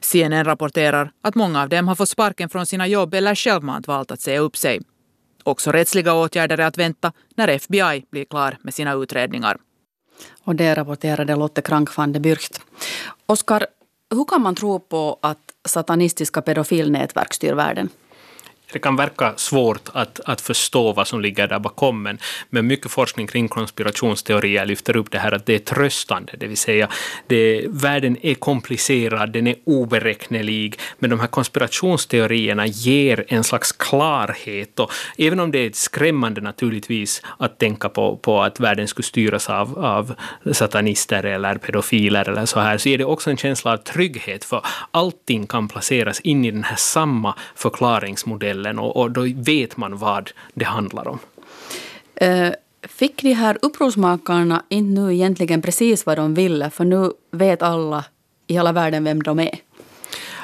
CNN 0.00 0.44
rapporterar 0.44 1.12
att 1.22 1.34
många 1.34 1.62
av 1.62 1.68
dem 1.68 1.88
har 1.88 1.94
fått 1.94 2.08
sparken 2.08 2.48
från 2.48 2.66
sina 2.66 2.86
jobb 2.86 3.14
eller 3.14 3.34
självmant 3.34 3.86
valt 3.88 4.10
att 4.10 4.20
säga 4.20 4.40
upp 4.40 4.56
sig. 4.56 4.80
Också 5.42 5.72
rättsliga 5.72 6.14
åtgärder 6.14 6.58
är 6.58 6.66
att 6.66 6.78
vänta 6.78 7.12
när 7.36 7.48
FBI 7.48 8.04
blir 8.10 8.24
klar 8.24 8.58
med 8.62 8.74
sina 8.74 8.94
utredningar. 8.94 9.56
Och 10.44 10.54
det 10.54 10.74
rapporterade 10.74 11.36
Lotte 11.36 11.62
Krank 11.62 11.96
van 11.96 12.12
de 12.12 12.20
Bürcht. 12.20 12.60
Oskar, 13.26 13.66
hur 14.10 14.24
kan 14.24 14.42
man 14.42 14.54
tro 14.54 14.80
på 14.80 15.18
att 15.22 15.38
satanistiska 15.68 16.42
pedofilnätverk 16.42 17.34
styr 17.34 17.52
världen? 17.52 17.88
Det 18.72 18.78
kan 18.78 18.96
verka 18.96 19.32
svårt 19.36 19.88
att, 19.92 20.20
att 20.24 20.40
förstå 20.40 20.92
vad 20.92 21.08
som 21.08 21.20
ligger 21.20 21.48
där 21.48 21.58
bakom, 21.58 22.02
men, 22.02 22.18
men 22.50 22.66
mycket 22.66 22.90
forskning 22.90 23.26
kring 23.26 23.48
konspirationsteorier 23.48 24.66
lyfter 24.66 24.96
upp 24.96 25.10
det 25.10 25.18
här 25.18 25.32
att 25.32 25.46
det 25.46 25.54
är 25.54 25.58
tröstande, 25.58 26.32
det 26.38 26.46
vill 26.46 26.56
säga 26.56 26.88
det, 27.26 27.64
världen 27.68 28.16
är 28.22 28.34
komplicerad, 28.34 29.32
den 29.32 29.46
är 29.46 29.54
oberäknelig, 29.64 30.78
men 30.98 31.10
de 31.10 31.20
här 31.20 31.26
konspirationsteorierna 31.26 32.66
ger 32.66 33.24
en 33.28 33.44
slags 33.44 33.72
klarhet, 33.72 34.80
och 34.80 34.92
även 35.18 35.40
om 35.40 35.50
det 35.50 35.58
är 35.58 35.70
skrämmande 35.72 36.40
naturligtvis 36.40 37.22
att 37.38 37.58
tänka 37.58 37.88
på, 37.88 38.16
på 38.16 38.42
att 38.42 38.60
världen 38.60 38.88
skulle 38.88 39.06
styras 39.06 39.50
av, 39.50 39.78
av 39.78 40.14
satanister 40.52 41.24
eller 41.24 41.54
pedofiler 41.54 42.28
eller 42.28 42.46
så 42.46 42.60
här, 42.60 42.78
så 42.78 42.88
ger 42.88 42.98
det 42.98 43.04
också 43.04 43.30
en 43.30 43.36
känsla 43.36 43.72
av 43.72 43.76
trygghet, 43.76 44.44
för 44.44 44.66
allting 44.90 45.46
kan 45.46 45.68
placeras 45.68 46.20
in 46.20 46.44
i 46.44 46.50
den 46.50 46.64
här 46.64 46.76
samma 46.76 47.34
förklaringsmodellen 47.54 48.57
kvällen 48.58 48.78
och, 48.78 48.96
och 48.96 49.10
då 49.10 49.26
vet 49.36 49.76
man 49.76 49.96
vad 49.96 50.30
det 50.54 50.64
handlar 50.64 51.08
om. 51.08 51.18
Uh, 52.22 52.52
fick 52.82 53.22
de 53.22 53.32
här 53.32 53.58
upprorsmakarna 53.62 54.64
inte 54.68 55.00
nu 55.00 55.14
egentligen 55.14 55.62
precis 55.62 56.06
vad 56.06 56.18
de 56.18 56.34
ville? 56.34 56.70
För 56.70 56.84
nu 56.84 57.12
vet 57.30 57.62
alla 57.62 58.04
i 58.46 58.54
hela 58.54 58.72
världen 58.72 59.04
vem 59.04 59.22
de 59.22 59.38
är. 59.38 59.58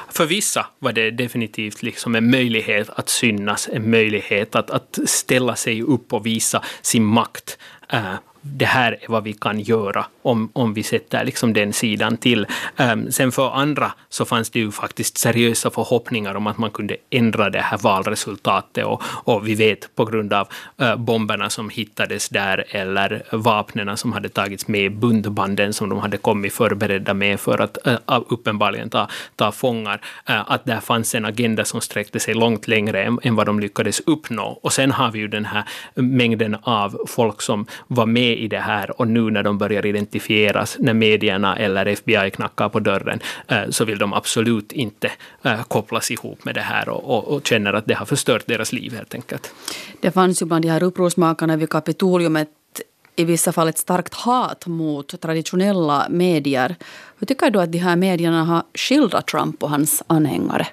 För 0.09 0.25
vissa 0.25 0.65
var 0.79 0.93
det 0.93 1.11
definitivt 1.11 1.83
liksom 1.83 2.15
en 2.15 2.31
möjlighet 2.31 2.89
att 2.89 3.09
synas, 3.09 3.69
en 3.71 3.89
möjlighet 3.89 4.55
att, 4.55 4.71
att 4.71 4.99
ställa 5.05 5.55
sig 5.55 5.81
upp 5.81 6.13
och 6.13 6.25
visa 6.25 6.61
sin 6.81 7.03
makt. 7.03 7.57
Uh, 7.93 8.15
det 8.47 8.65
här 8.65 8.91
är 8.91 9.07
vad 9.07 9.23
vi 9.23 9.33
kan 9.33 9.59
göra 9.59 10.05
om, 10.21 10.49
om 10.53 10.73
vi 10.73 10.83
sätter 10.83 11.25
liksom 11.25 11.53
den 11.53 11.73
sidan 11.73 12.17
till. 12.17 12.47
Um, 12.77 13.11
sen 13.11 13.31
för 13.31 13.51
andra 13.51 13.91
så 14.09 14.25
fanns 14.25 14.49
det 14.49 14.59
ju 14.59 14.71
faktiskt 14.71 15.17
seriösa 15.17 15.69
förhoppningar 15.69 16.35
om 16.35 16.47
att 16.47 16.57
man 16.57 16.71
kunde 16.71 16.97
ändra 17.09 17.49
det 17.49 17.61
här 17.61 17.77
valresultatet 17.77 18.85
och, 18.85 19.03
och 19.03 19.47
vi 19.47 19.55
vet 19.55 19.95
på 19.95 20.05
grund 20.05 20.33
av 20.33 20.47
uh, 20.81 20.95
bomberna 20.95 21.49
som 21.49 21.69
hittades 21.69 22.29
där 22.29 22.65
eller 22.69 23.23
vapnen 23.31 23.97
som 23.97 24.13
hade 24.13 24.29
tagits 24.29 24.67
med, 24.67 24.95
bundbanden 24.95 25.73
som 25.73 25.89
de 25.89 25.99
hade 25.99 26.17
kommit 26.17 26.53
förberedda 26.53 27.13
med 27.13 27.39
för 27.39 27.61
att 27.61 27.77
uh, 27.87 28.21
uppenbarligen 28.29 28.89
ta, 28.89 29.07
ta 29.35 29.51
fångar, 29.51 30.01
uh, 30.29 30.51
att 30.51 30.65
där 30.65 30.79
fanns 30.79 31.15
en 31.15 31.25
agenda 31.25 31.65
som 31.65 31.81
sträckte 31.81 32.19
sig 32.19 32.33
långt 32.33 32.67
längre 32.67 33.03
än, 33.03 33.19
än 33.23 33.35
vad 33.35 33.45
de 33.45 33.59
lyckades 33.59 33.99
uppnå. 33.99 34.59
Och 34.61 34.73
sen 34.73 34.91
har 34.91 35.11
vi 35.11 35.19
ju 35.19 35.27
den 35.27 35.45
här 35.45 35.63
mängden 35.95 36.57
av 36.63 36.97
folk 37.07 37.41
som 37.41 37.65
var 37.87 38.05
med 38.05 38.34
i 38.35 38.47
det 38.47 38.59
här 38.59 39.01
och 39.01 39.07
nu 39.07 39.31
när 39.31 39.43
de 39.43 39.57
börjar 39.57 39.85
identifieras, 39.85 40.77
när 40.79 40.93
medierna 40.93 41.55
eller 41.57 41.85
FBI 41.85 42.31
knackar 42.31 42.69
på 42.69 42.79
dörren, 42.79 43.19
eh, 43.47 43.69
så 43.69 43.85
vill 43.85 43.97
de 43.97 44.13
absolut 44.13 44.71
inte 44.71 45.11
eh, 45.43 45.63
kopplas 45.63 46.11
ihop 46.11 46.45
med 46.45 46.55
det 46.55 46.61
här 46.61 46.89
och, 46.89 47.03
och, 47.03 47.35
och 47.35 47.47
känner 47.47 47.73
att 47.73 47.85
det 47.85 47.93
har 47.93 48.05
förstört 48.05 48.47
deras 48.47 48.73
liv 48.73 48.93
helt 48.93 49.15
enkelt. 49.15 49.53
Det 50.01 50.11
fanns 50.11 50.41
ju 50.41 50.45
bland 50.45 50.65
de 50.65 50.69
här 50.69 50.83
upprorsmakarna 50.83 51.57
vid 51.57 51.69
Kapitolium 51.69 52.35
ett 52.35 52.49
i 53.15 53.25
vissa 53.25 53.51
fall 53.51 53.67
ett 53.67 53.77
starkt 53.77 54.13
hat 54.13 54.67
mot 54.67 55.21
traditionella 55.21 56.07
medier. 56.09 56.75
Hur 57.19 57.27
tycker 57.27 57.49
du 57.49 57.61
att 57.61 57.71
de 57.71 57.77
här 57.77 57.95
medierna 57.95 58.43
har 58.43 58.63
skildrat 58.73 59.27
Trump 59.27 59.63
och 59.63 59.69
hans 59.69 60.03
anhängare? 60.07 60.67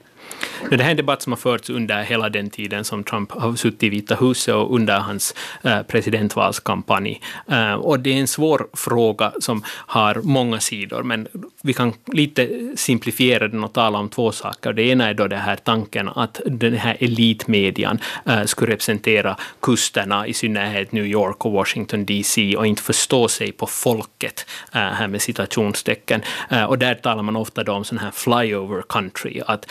Det 0.70 0.82
här 0.82 0.86
är 0.86 0.90
en 0.90 0.96
debatt 0.96 1.22
som 1.22 1.32
har 1.32 1.36
förts 1.36 1.70
under 1.70 2.02
hela 2.02 2.28
den 2.28 2.50
tiden 2.50 2.84
som 2.84 3.04
Trump 3.04 3.32
har 3.32 3.56
suttit 3.56 3.82
i 3.82 3.88
Vita 3.88 4.14
huset 4.14 4.54
och 4.54 4.74
under 4.74 4.98
hans 4.98 5.34
eh, 5.62 5.82
presidentvalskampanj. 5.82 7.20
Eh, 7.48 7.72
och 7.72 8.00
det 8.00 8.12
är 8.12 8.20
en 8.20 8.26
svår 8.26 8.66
fråga 8.72 9.32
som 9.40 9.64
har 9.66 10.14
många 10.22 10.60
sidor, 10.60 11.02
men 11.02 11.28
vi 11.62 11.72
kan 11.72 11.92
lite 12.06 12.72
simplifiera 12.76 13.48
den 13.48 13.64
och 13.64 13.72
tala 13.72 13.98
om 13.98 14.08
två 14.08 14.32
saker. 14.32 14.72
Det 14.72 14.82
ena 14.82 15.08
är 15.08 15.14
då 15.14 15.28
den 15.28 15.40
här 15.40 15.56
tanken 15.56 16.08
att 16.08 16.40
den 16.46 16.74
här 16.74 16.96
elitmedian 17.00 17.98
eh, 18.26 18.44
skulle 18.44 18.72
representera 18.72 19.36
kusterna, 19.60 20.26
i 20.26 20.34
synnerhet 20.34 20.92
New 20.92 21.06
York 21.06 21.44
och 21.44 21.52
Washington 21.52 22.06
DC, 22.06 22.56
och 22.56 22.66
inte 22.66 22.82
förstå 22.82 23.28
sig 23.28 23.52
på 23.52 23.66
folket, 23.66 24.46
här 24.70 25.08
med 25.08 25.22
citationstecken. 25.22 26.22
Och 26.68 26.78
där 26.78 26.94
talar 26.94 27.22
man 27.22 27.36
ofta 27.36 27.64
då 27.64 27.72
om 27.72 27.84
sån 27.84 27.98
här 27.98 28.10
flyover 28.10 28.82
country, 28.88 29.40
att 29.46 29.66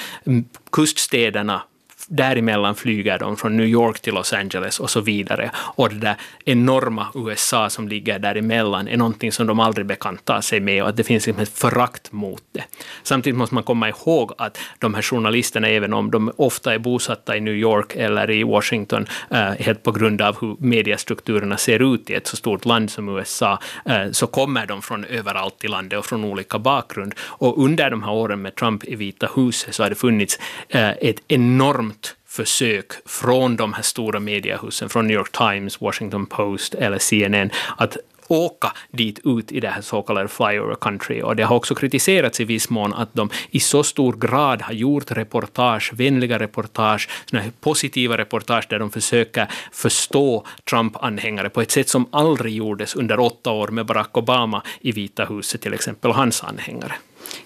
kuststäderna 0.71 1.70
däremellan 2.07 2.75
flyger 2.75 3.19
de 3.19 3.37
från 3.37 3.57
New 3.57 3.65
York 3.65 3.99
till 3.99 4.13
Los 4.13 4.33
Angeles 4.33 4.79
och 4.79 4.89
så 4.89 5.01
vidare. 5.01 5.51
Och 5.55 5.89
det 5.89 5.95
där 5.95 6.15
enorma 6.45 7.07
USA 7.15 7.69
som 7.69 7.87
ligger 7.87 8.19
däremellan 8.19 8.87
är 8.87 8.97
någonting 8.97 9.31
som 9.31 9.47
de 9.47 9.59
aldrig 9.59 9.85
bekantar 9.85 10.41
sig 10.41 10.59
med 10.59 10.83
och 10.83 10.89
att 10.89 10.97
det 10.97 11.03
finns 11.03 11.27
liksom 11.27 11.43
ett 11.43 11.57
förakt 11.57 12.11
mot 12.11 12.43
det. 12.51 12.63
Samtidigt 13.03 13.37
måste 13.37 13.55
man 13.55 13.63
komma 13.63 13.89
ihåg 13.89 14.33
att 14.37 14.57
de 14.79 14.93
här 14.93 15.01
journalisterna, 15.01 15.67
även 15.67 15.93
om 15.93 16.11
de 16.11 16.31
ofta 16.37 16.73
är 16.73 16.79
bosatta 16.79 17.37
i 17.37 17.41
New 17.41 17.55
York 17.55 17.95
eller 17.95 18.31
i 18.31 18.43
Washington, 18.43 19.05
eh, 19.29 19.51
helt 19.59 19.83
på 19.83 19.91
grund 19.91 20.21
av 20.21 20.41
hur 20.41 20.55
mediestrukturerna 20.59 21.57
ser 21.57 21.93
ut 21.93 22.09
i 22.09 22.13
ett 22.13 22.27
så 22.27 22.37
stort 22.37 22.65
land 22.65 22.89
som 22.89 23.09
USA, 23.09 23.59
eh, 23.85 24.11
så 24.11 24.27
kommer 24.27 24.65
de 24.65 24.81
från 24.81 25.05
överallt 25.05 25.63
i 25.63 25.67
landet 25.67 25.99
och 25.99 26.05
från 26.05 26.23
olika 26.23 26.59
bakgrund. 26.59 27.13
Och 27.19 27.63
under 27.63 27.89
de 27.89 28.03
här 28.03 28.11
åren 28.11 28.41
med 28.41 28.55
Trump 28.55 28.83
i 28.83 28.95
Vita 28.95 29.29
huset 29.35 29.75
så 29.75 29.83
har 29.83 29.89
det 29.89 29.95
funnits 29.95 30.39
eh, 30.69 30.89
ett 30.89 31.21
enormt 31.27 31.90
försök 32.31 32.91
från 33.05 33.55
de 33.55 33.73
här 33.73 33.81
stora 33.81 34.19
mediehusen, 34.19 34.89
från 34.89 35.07
New 35.07 35.17
York 35.17 35.31
Times, 35.31 35.81
Washington 35.81 36.25
Post 36.25 36.73
eller 36.73 36.99
CNN, 36.99 37.49
att 37.77 37.97
åka 38.27 38.71
dit 38.91 39.19
ut 39.23 39.51
i 39.51 39.59
det 39.59 39.67
här 39.67 39.81
så 39.81 40.01
kallade 40.01 40.27
flyover 40.27 40.75
country. 40.75 41.21
Och 41.21 41.35
det 41.35 41.43
har 41.43 41.55
också 41.55 41.75
kritiserats 41.75 42.39
i 42.39 42.43
viss 42.45 42.69
mån 42.69 42.93
att 42.93 43.13
de 43.13 43.29
i 43.49 43.59
så 43.59 43.83
stor 43.83 44.13
grad 44.13 44.61
har 44.61 44.73
gjort 44.73 45.11
reportage, 45.11 45.93
vänliga 45.93 46.39
reportage, 46.39 47.09
såna 47.25 47.43
positiva 47.59 48.17
reportage 48.17 48.67
där 48.69 48.79
de 48.79 48.91
försöker 48.91 49.47
förstå 49.71 50.45
Trump-anhängare 50.69 51.49
på 51.49 51.61
ett 51.61 51.71
sätt 51.71 51.89
som 51.89 52.05
aldrig 52.11 52.55
gjordes 52.55 52.95
under 52.95 53.19
åtta 53.19 53.51
år 53.51 53.67
med 53.67 53.85
Barack 53.85 54.17
Obama 54.17 54.63
i 54.81 54.91
Vita 54.91 55.25
huset 55.25 55.61
till 55.61 55.73
exempel, 55.73 56.11
och 56.11 56.17
hans 56.17 56.43
anhängare. 56.43 56.93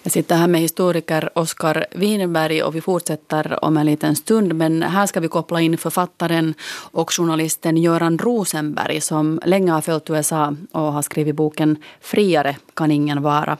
Jag 0.02 0.12
sitter 0.12 0.36
här 0.36 0.46
med 0.46 0.60
historiker 0.60 1.30
Oskar 1.34 1.86
Winberg 1.94 2.62
och 2.62 2.74
vi 2.74 2.80
fortsätter 2.80 3.64
om 3.64 3.76
en 3.76 3.86
liten 3.86 4.16
stund. 4.16 4.54
Men 4.54 4.82
här 4.82 5.06
ska 5.06 5.20
vi 5.20 5.28
koppla 5.28 5.60
in 5.60 5.78
författaren 5.78 6.54
och 6.92 7.12
journalisten 7.12 7.76
Göran 7.76 8.18
Rosenberg 8.18 9.00
som 9.00 9.40
länge 9.44 9.72
har 9.72 9.80
följt 9.80 10.10
USA 10.10 10.56
och 10.72 10.92
har 10.92 11.02
skrivit 11.02 11.34
boken 11.34 11.76
Friare 12.00 12.56
kan 12.74 12.90
ingen 12.90 13.22
vara. 13.22 13.56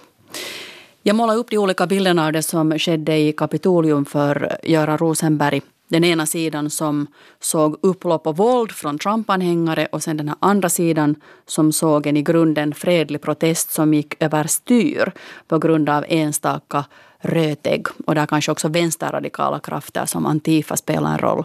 Jag 1.03 1.17
målar 1.17 1.37
upp 1.37 1.51
de 1.51 1.59
olika 1.59 1.87
bilderna 1.87 2.27
av 2.27 2.33
det 2.33 2.43
som 2.43 2.79
skedde 2.79 3.17
i 3.17 3.33
Kapitolium 3.33 4.05
för 4.05 4.59
Göran 4.63 4.99
Rosenberg 4.99 5.63
den 5.89 6.05
ena 6.05 6.27
sidan 6.27 6.71
som 6.71 7.07
såg 7.41 7.79
upplopp 7.83 8.27
och 8.27 8.37
våld 8.37 8.73
från 8.73 8.99
Trump-anhängare 8.99 9.87
och 9.93 10.03
sen 10.03 10.17
den 10.17 10.29
här 10.29 10.37
andra 10.41 10.69
sidan 10.69 11.17
som 11.47 11.73
såg 11.73 12.07
en 12.07 12.17
i 12.17 12.23
grunden 12.23 12.75
fredlig 12.75 13.21
protest 13.21 13.71
som 13.71 13.95
gick 13.95 14.23
överstyr 14.23 15.13
på 15.49 15.59
grund 15.59 15.89
av 15.89 16.05
enstaka 16.09 16.85
rötägg. 17.19 17.87
Och 18.07 18.15
där 18.15 18.27
kanske 18.27 18.53
också 18.53 18.69
vänsterradikala 18.69 19.59
krafter 19.59 20.07
som 20.07 20.27
Antifa 20.27 20.77
spelar 20.77 21.13
en 21.13 21.19
roll. 21.19 21.45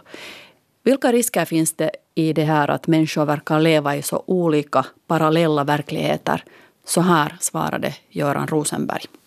Vilka 0.83 1.11
risker 1.11 1.45
finns 1.45 1.73
det 1.73 1.91
i 2.15 2.33
det 2.33 2.43
här 2.43 2.67
att 2.67 2.87
människor 2.87 3.25
verkar 3.25 3.59
leva 3.59 3.95
i 3.95 4.01
så 4.01 4.23
olika 4.25 4.85
parallella 5.07 5.63
verkligheter? 5.63 6.43
Så 6.85 7.01
här 7.01 7.35
svarade 7.39 7.95
Göran 8.09 8.47
Rosenberg. 8.47 9.20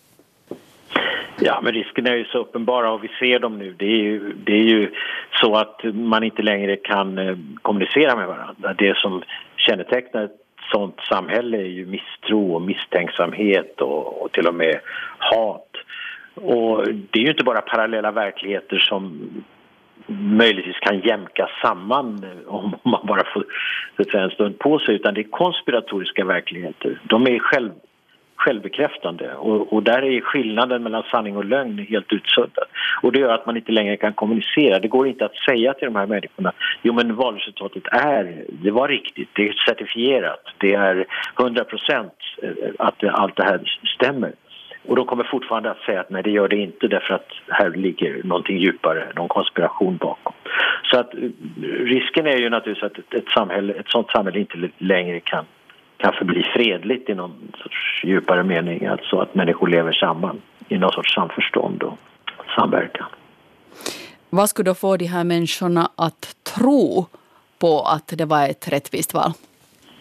Ja, 1.39 1.59
men 1.63 1.73
riskerna 1.73 2.09
är 2.09 2.15
ju 2.15 2.25
så 2.25 2.37
uppenbara 2.37 2.91
och 2.91 3.03
vi 3.03 3.07
ser 3.19 3.39
dem 3.39 3.59
nu. 3.59 3.75
Det 3.77 3.85
är 3.85 4.03
ju, 4.03 4.33
det 4.33 4.53
är 4.53 4.63
ju 4.63 4.91
så 5.31 5.55
att 5.55 5.81
man 5.83 6.23
inte 6.23 6.41
längre 6.41 6.75
kan 6.75 7.17
eh, 7.17 7.37
kommunicera 7.61 8.15
med 8.15 8.27
varandra. 8.27 8.73
Det 8.73 8.97
som 8.97 9.23
kännetecknar 9.57 10.23
ett 10.23 10.39
sånt 10.71 10.99
samhälle 11.09 11.57
är 11.57 11.67
ju 11.67 11.85
misstro 11.85 12.53
och 12.53 12.61
misstänksamhet 12.61 13.81
och, 13.81 14.21
och 14.21 14.31
till 14.31 14.47
och 14.47 14.55
med 14.55 14.79
hat. 15.17 15.69
Och 16.35 16.87
det 16.87 17.19
är 17.19 17.23
ju 17.23 17.29
inte 17.29 17.43
bara 17.43 17.61
parallella 17.61 18.11
verkligheter 18.11 18.77
som 18.77 19.29
möjligtvis 20.07 20.79
kan 20.79 20.99
jämkas 20.99 21.49
samman 21.61 22.23
eh, 22.23 22.53
om 22.53 22.75
man 22.83 23.05
bara 23.05 23.23
får 23.33 23.45
en 24.15 24.29
stund 24.29 24.59
på 24.59 24.79
sig 24.79 24.95
utan 24.95 25.13
det 25.13 25.21
är 25.21 25.29
konspiratoriska 25.29 26.25
verkligheter. 26.25 27.01
De 27.03 27.27
är 27.27 27.39
själv 27.39 27.71
självbekräftande 28.45 29.35
och, 29.35 29.73
och, 29.73 29.83
där 29.83 30.01
är 30.03 30.21
skillnaden 30.21 30.83
mellan 30.83 31.03
sanning 31.11 31.37
och 31.37 31.45
lögn 31.45 31.85
helt 31.89 32.13
utsuddad. 32.13 32.67
Och 33.01 33.11
det 33.11 33.19
gör 33.19 33.33
att 33.33 33.45
man 33.45 33.57
inte 33.57 33.71
längre 33.71 33.97
kan 33.97 34.13
kommunicera. 34.13 34.79
Det 34.79 34.87
går 34.87 35.07
inte 35.07 35.25
att 35.25 35.35
säga 35.35 35.73
till 35.73 35.85
de 35.85 35.95
här 35.95 36.05
människorna 36.05 36.51
jo 36.81 36.93
men 36.93 37.15
valresultatet 37.15 37.83
är, 37.91 38.43
det 38.47 38.71
var 38.71 38.87
riktigt, 38.87 39.29
det 39.33 39.47
är 39.47 39.53
certifierat, 39.67 40.43
det 40.57 40.73
är 40.73 41.05
100 41.39 41.63
procent 41.63 42.13
eh, 42.43 42.49
att 42.79 43.03
allt 43.03 43.35
det 43.35 43.43
här 43.43 43.59
stämmer. 43.95 44.33
Och 44.87 44.95
de 44.95 45.05
kommer 45.05 45.23
fortfarande 45.23 45.71
att 45.71 45.85
säga 45.85 45.99
att 45.99 46.09
nej 46.09 46.23
det 46.23 46.31
gör 46.31 46.47
det 46.47 46.55
inte 46.55 46.87
därför 46.87 47.13
att 47.13 47.29
här 47.47 47.69
ligger 47.69 48.23
någonting 48.23 48.57
djupare, 48.57 49.07
någon 49.15 49.27
konspiration 49.27 49.97
bakom. 49.97 50.33
Så 50.91 50.99
att 50.99 51.13
eh, 51.13 51.19
risken 51.93 52.27
är 52.27 52.37
ju 52.37 52.49
naturligtvis 52.49 52.91
att 52.91 52.97
ett, 52.97 53.13
ett, 53.13 53.29
samhälle, 53.29 53.73
ett 53.73 53.89
sånt 53.89 54.09
samhälle 54.09 54.39
inte 54.39 54.69
längre 54.77 55.19
kan 55.19 55.45
kan 55.97 56.13
förbli 56.13 56.43
fredligt 56.43 57.09
i 57.09 57.13
någon 57.13 57.51
sorts 57.63 58.03
djupare 58.03 58.43
mening. 58.43 58.85
Alltså 58.85 59.19
att 59.19 59.35
människor 59.35 59.67
lever 59.67 59.91
samman 59.91 60.41
i 60.67 60.77
någon 60.77 60.91
sorts 60.91 61.13
samförstånd 61.13 61.83
och 61.83 61.97
samverkan. 62.55 63.07
Vad 64.29 64.49
skulle 64.49 64.69
då 64.69 64.75
få 64.75 64.97
de 64.97 65.05
här 65.05 65.23
människorna 65.23 65.89
att 65.95 66.35
tro 66.55 67.05
på 67.59 67.81
att 67.81 68.13
det 68.17 68.25
var 68.25 68.49
ett 68.49 68.71
rättvist 68.73 69.13
val? 69.13 69.31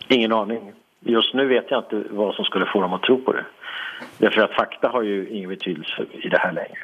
Ingen 0.09 0.33
aning. 0.33 0.73
Just 1.01 1.35
nu 1.35 1.47
vet 1.47 1.71
jag 1.71 1.81
inte 1.81 2.03
vad 2.11 2.35
som 2.35 2.45
skulle 2.45 2.67
få 2.67 2.81
dem 2.81 2.93
att 2.93 3.03
tro 3.03 3.21
på 3.21 3.33
det. 3.33 3.45
Därför 4.19 4.41
att 4.41 4.55
fakta 4.55 4.89
har 4.89 5.03
ju 5.03 5.29
ingen 5.29 5.49
betydelse 5.49 6.05
i 6.11 6.29
det 6.29 6.39
här 6.39 6.53
längre. 6.53 6.79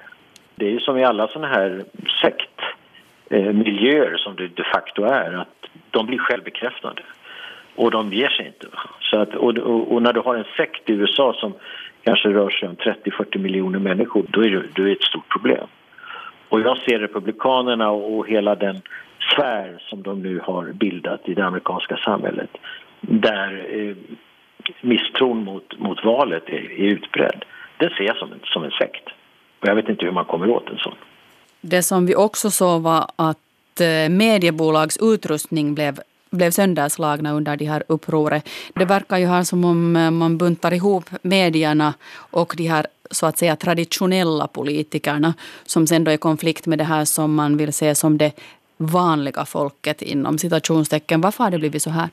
Det 0.55 0.66
är 0.66 0.70
ju 0.70 0.81
som 0.81 0.99
i 0.99 1.05
alla 1.05 1.29
såna 1.29 1.46
här 1.46 1.85
sektmiljöer 2.23 4.16
som 4.16 4.37
det 4.37 4.49
de 4.49 4.64
facto 4.64 5.05
är, 5.05 5.33
att 5.33 5.66
de 5.90 6.07
blir 6.07 6.18
självbekräftande. 6.18 7.03
Och 7.74 7.90
de 7.90 8.12
ger 8.12 8.28
sig 8.28 8.46
inte. 8.46 8.66
Så 9.00 9.18
att, 9.18 9.35
och, 9.35 9.59
och, 9.59 9.92
och, 9.92 10.02
när 10.02 10.12
du 10.12 10.20
har 10.20 10.37
en 10.37 10.44
sekt 10.56 10.90
i 10.90 10.92
USA 10.92 11.35
som 11.40 11.54
kanske 12.04 12.28
rör 12.28 12.50
sig 12.50 12.68
om 12.68 12.76
30-40 12.76 13.38
miljoner 13.38 13.78
människor, 13.78 14.24
då 14.28 14.44
är 14.44 14.68
det, 14.74 14.92
ett 14.92 15.02
stort 15.02 15.28
problem. 15.28 15.66
Och 16.48 16.61
jag 16.61 16.78
ser 16.78 16.98
Republikanerna 16.98 17.90
och 17.90 18.28
hela 18.28 18.54
den 18.54 18.83
sfär 19.35 19.83
som 19.88 20.02
de 20.02 20.22
nu 20.22 20.40
har 20.44 20.72
bildat 20.72 21.28
i 21.28 21.35
det 21.35 21.44
amerikanska 21.44 21.96
samhället 21.96 22.50
där 23.00 23.66
eh, 23.70 23.96
misstron 24.80 25.44
mot, 25.44 25.78
mot 25.78 26.04
valet 26.04 26.48
är, 26.48 26.72
är 26.80 26.85
utbredd. 26.85 27.44
Det 27.76 27.90
ser 27.96 28.04
jag 28.04 28.16
som 28.16 28.33
en, 28.33 28.40
som 28.44 28.64
en 28.64 28.70
sekt. 28.70 29.04
Och 29.61 29.68
jag 29.68 29.74
vet 29.74 29.88
inte 29.88 30.04
hur 30.04 30.12
man 30.12 30.24
kommer 30.24 30.50
åt 30.50 30.68
en 30.68 30.78
sån. 30.78 30.94
Det 31.61 31.83
som 31.83 32.06
vi 32.06 32.14
också 32.14 32.50
såg 32.50 32.83
var 32.83 33.06
att 33.16 33.80
eh, 33.80 34.11
mediebolags 34.11 34.98
utrustning 35.02 35.74
blev 35.74 36.00
blev 36.30 36.50
sönderslagna 36.50 37.32
under 37.32 37.56
de 37.56 37.64
här 37.64 37.82
upproret. 37.86 38.48
Det 38.74 38.84
verkar 38.84 39.18
ju 39.18 39.26
här 39.26 39.44
som 39.44 39.64
om 39.64 39.96
eh, 39.96 40.10
man 40.10 40.38
buntar 40.38 40.72
ihop 40.74 41.04
medierna 41.22 41.94
och 42.14 42.54
de 42.56 42.66
här 42.66 42.86
så 43.10 43.26
att 43.26 43.38
säga 43.38 43.56
traditionella 43.56 44.46
politikerna 44.46 45.34
som 45.66 45.86
sen 45.86 46.04
då 46.04 46.10
är 46.10 46.14
i 46.14 46.18
konflikt 46.18 46.66
med 46.66 46.78
det 46.78 46.84
här 46.84 47.04
som 47.04 47.34
man 47.34 47.56
vill 47.56 47.72
se 47.72 47.94
som 47.94 48.18
det 48.18 48.32
vanliga 48.76 49.44
folket 49.44 50.02
inom 50.02 50.38
citationstecken. 50.38 51.20
Varför 51.20 51.44
har 51.44 51.50
det 51.50 51.58
blivit 51.58 51.82
så 51.82 51.90
här? 51.90 52.08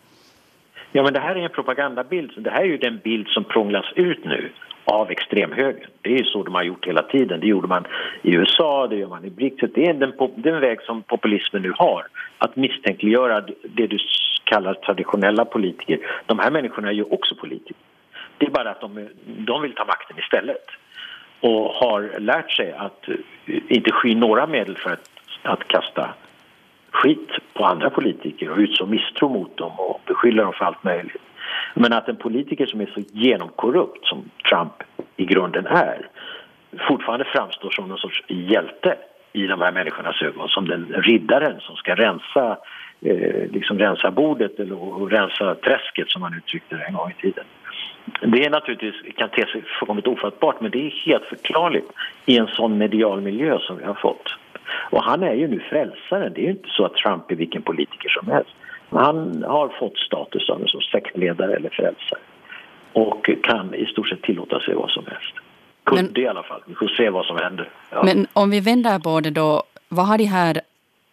Ja, 0.98 1.04
men 1.04 1.14
det 1.14 1.20
här 1.20 1.36
är 1.36 1.40
en 1.40 1.50
propagandabild. 1.50 2.32
Det 2.38 2.50
här 2.50 2.62
är 2.62 2.66
ju 2.66 2.78
den 2.78 3.00
bild 3.04 3.28
som 3.28 3.44
prånglas 3.44 3.86
ut 3.96 4.26
nu 4.26 4.50
av 4.86 5.12
extremhögern. 5.12 5.90
Det 6.02 6.10
är 6.14 6.18
ju 6.18 6.24
så 6.24 6.44
de 6.44 6.56
har 6.56 6.64
gjort 6.64 6.88
hela 6.88 7.02
tiden. 7.02 7.40
Det 7.40 7.48
gjorde 7.48 7.68
man 7.68 7.86
i 8.22 8.36
USA, 8.36 8.88
det 8.88 8.96
gör 8.96 9.08
man 9.08 9.26
i 9.26 9.30
Brexit. 9.30 9.76
Det 9.76 9.86
är 9.86 9.94
den, 9.94 10.14
den 10.36 10.60
väg 10.60 10.82
som 10.82 11.02
populismen 11.02 11.62
nu 11.62 11.74
har. 11.78 12.08
Att 12.38 12.56
misstänkliggöra 12.56 13.42
det 13.64 13.88
du 13.88 13.98
kallar 14.44 14.74
traditionella 14.74 15.46
politiker. 15.46 16.00
De 16.26 16.40
här 16.40 16.52
människorna 16.52 16.88
är 16.88 16.94
ju 16.94 17.04
också 17.04 17.36
politiker. 17.36 17.76
Det 18.38 18.46
är 18.46 18.52
bara 18.52 18.70
att 18.70 18.82
de, 18.82 19.08
de 19.26 19.62
vill 19.62 19.74
ta 19.74 19.86
makten 19.86 20.18
istället 20.20 20.66
och 21.40 21.70
har 21.70 22.20
lärt 22.20 22.52
sig 22.52 22.72
att 22.72 23.10
eh, 23.10 23.16
inte 23.68 23.92
sky 23.92 24.16
några 24.16 24.48
medel 24.48 24.78
för 24.78 24.90
att, 24.90 25.10
att 25.44 25.68
kasta 25.68 26.14
skit 26.91 27.30
på 27.54 27.65
andra 27.65 27.89
politiker 27.89 28.50
och 28.52 28.58
utså 28.58 28.86
misstro 28.86 29.30
mot 29.30 29.58
dem 29.58 29.71
och 29.78 30.02
beskylla 30.06 30.43
dem 30.43 30.54
för 30.54 30.65
allt 30.65 30.84
möjligt. 30.84 31.21
Men 31.73 31.93
att 31.93 32.10
en 32.10 32.15
politiker 32.15 32.65
som 32.65 32.82
är 32.82 32.86
så 32.86 33.02
genomkorrupt 33.12 34.06
som 34.06 34.30
Trump 34.50 34.73
i 35.15 35.26
grunden 35.26 35.65
är 35.67 36.10
fortfarande 36.88 37.26
framstår 37.26 37.69
som 37.69 37.89
någon 37.89 37.97
sorts 37.97 38.23
hjälte 38.28 38.95
i 39.34 39.47
de 39.47 39.62
här 39.62 39.71
människornas 39.71 40.21
ögon, 40.21 40.50
som 40.50 40.67
den 40.67 40.86
riddaren 40.86 41.60
som 41.60 41.76
ska 41.76 41.95
rensa, 41.95 42.58
eh, 43.02 43.52
liksom 43.52 43.80
rensa 43.80 44.12
bordet 44.12 44.60
eller, 44.60 44.84
och 44.84 45.12
rensa 45.12 45.56
träsket 45.56 46.10
som 46.10 46.21
man 46.21 46.34
uttryckte 46.38 46.76
det 46.76 46.84
en 46.84 46.93
gång 46.93 47.13
i 47.17 47.21
tiden. 47.21 47.43
Det 48.21 48.45
är 48.45 48.50
naturligtvis, 48.50 49.15
kan 49.15 49.30
te 49.30 49.45
sig 49.45 49.62
fullkomligt 49.80 50.08
ofattbart 50.08 50.62
men 50.62 50.71
det 50.71 50.86
är 50.86 50.89
helt 50.89 51.26
förklarligt 51.26 51.91
i 52.26 52.38
en 52.38 52.47
sån 52.47 52.78
medial 52.78 53.21
miljö 53.21 53.60
som 53.60 53.78
vi 53.78 53.84
har 53.84 53.93
fått. 53.93 54.38
Och 54.91 55.03
han 55.03 55.23
är 55.23 55.34
ju 55.34 55.47
nu 55.47 55.60
frälsaren, 55.60 56.34
det 56.34 56.41
är 56.41 56.45
ju 56.45 56.51
inte 56.51 56.69
så 56.69 56.86
att 56.86 56.95
Trump 56.95 57.32
är 57.32 57.36
vilken 57.36 57.62
politiker 57.62 58.10
som 58.10 58.32
helst. 58.32 58.51
Han 58.89 59.43
har 59.43 59.69
fått 59.80 59.97
status 59.97 60.45
som 60.45 60.82
sektledare 60.91 61.56
eller 61.56 61.69
frälsare 61.69 62.19
och 62.93 63.30
kan 63.43 63.73
i 63.73 63.86
stort 63.86 64.10
sett 64.10 64.21
tillåta 64.21 64.60
sig 64.60 64.75
vad 64.75 64.89
som 64.89 65.06
helst. 65.06 65.34
Kunde 65.84 66.12
men, 66.13 66.23
i 66.23 66.27
alla 66.27 66.43
fall. 66.43 66.62
Vi 66.65 66.75
får 66.75 66.88
se 66.88 67.10
vad 67.10 67.25
som 67.25 67.38
händer. 67.38 67.69
Ja. 67.91 68.03
Men 68.03 68.27
om 68.34 68.49
vi 68.49 68.60
vänder 68.60 68.99
på 68.99 69.19
det 69.19 69.30
då, 69.30 69.63
vad 69.89 70.06
har 70.06 70.17
de 70.17 70.23
här 70.23 70.62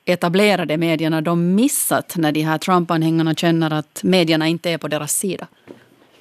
etablerade 0.05 0.77
medierna 0.77 1.21
de 1.21 1.55
missat 1.55 2.15
när 2.17 2.33
de 2.33 2.41
här 2.41 2.59
Trump-anhängarna 2.59 3.35
känner 3.35 3.73
att 3.73 4.01
medierna 4.05 4.49
inte 4.49 4.71
är 4.71 4.79
på 4.79 4.89
deras 4.89 5.13
sida? 5.13 5.47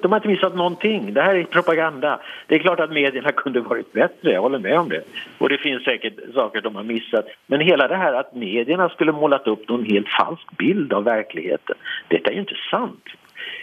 De 0.03 0.11
har 0.11 0.19
inte 0.19 0.27
missat 0.27 0.55
någonting. 0.55 1.13
Det 1.13 1.21
här 1.21 1.35
är 1.35 1.43
propaganda. 1.43 2.19
Det 2.47 2.55
är 2.55 2.59
klart 2.59 2.79
att 2.79 2.91
medierna 2.91 3.31
kunde 3.43 3.59
varit 3.59 3.93
bättre, 3.93 4.31
jag 4.31 4.41
håller 4.41 4.59
med 4.59 4.79
om 4.79 4.89
det. 4.89 5.03
Och 5.37 5.49
det 5.49 5.57
finns 5.57 5.83
säkert 5.83 6.13
saker 6.33 6.61
de 6.61 6.75
har 6.75 6.83
missat. 6.83 7.25
Men 7.47 7.59
hela 7.59 7.87
det 7.87 7.95
här 7.95 8.13
att 8.13 8.35
medierna 8.35 8.89
skulle 8.89 9.11
målat 9.11 9.47
upp 9.47 9.69
någon 9.69 9.85
helt 9.85 10.07
falsk 10.09 10.57
bild 10.57 10.93
av 10.93 11.03
verkligheten, 11.03 11.75
detta 12.07 12.29
är 12.29 12.33
ju 12.33 12.39
inte 12.39 12.55
sant. 12.71 13.03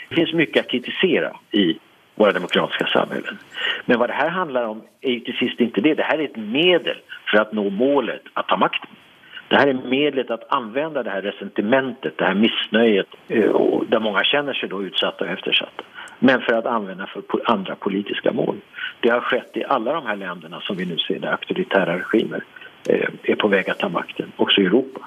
Det 0.09 0.15
finns 0.15 0.33
mycket 0.33 0.65
att 0.65 0.71
kritisera 0.71 1.37
i 1.51 1.79
våra 2.15 2.33
demokratiska 2.33 2.87
samhällen. 2.87 3.39
Men 3.85 3.99
vad 3.99 4.09
det 4.09 4.15
här 4.15 4.29
handlar 4.29 4.65
om 4.65 4.83
är 5.01 5.11
ju 5.11 5.21
till 5.21 5.37
sist 5.37 5.61
inte 5.61 5.81
det. 5.81 5.95
Det 5.95 6.03
här 6.03 6.19
är 6.19 6.25
ett 6.25 6.37
medel 6.37 6.97
för 7.31 7.39
att 7.39 7.53
nå 7.53 7.71
målet 7.71 8.23
att 8.35 8.49
ta 8.49 8.57
makten. 8.57 8.91
Det 9.51 9.57
här 9.57 9.67
är 9.67 9.75
medlet 9.75 10.31
att 10.31 10.53
använda 10.53 11.03
det 11.03 11.11
här 11.11 11.23
resentimentet, 11.23 12.19
det 12.19 12.25
här 12.25 12.35
missnöjet 12.35 13.07
eh, 13.29 13.81
där 13.89 14.01
många 14.01 14.25
känner 14.25 14.53
sig 14.53 14.69
då 14.69 14.83
utsatta 14.83 15.25
och 15.25 15.31
eftersatta 15.31 15.83
men 16.19 16.41
för 16.41 16.53
att 16.53 16.67
använda 16.67 17.07
för 17.07 17.23
andra 17.45 17.75
politiska 17.75 18.33
mål. 18.33 18.57
Det 19.01 19.09
har 19.09 19.21
skett 19.21 19.51
i 19.55 19.65
alla 19.65 19.93
de 19.93 20.07
här 20.07 20.17
länderna 20.17 20.61
som 20.61 20.77
vi 20.77 20.85
nu 20.85 20.99
ser 20.99 21.19
där 21.19 21.29
auktoritära 21.29 21.99
regimer 21.99 22.45
eh, 22.89 23.09
är 23.23 23.35
på 23.35 23.49
väg 23.49 23.71
att 23.71 23.79
ta 23.79 23.89
makten, 23.89 24.33
också 24.37 24.61
i 24.61 24.67
Europa. 24.67 25.01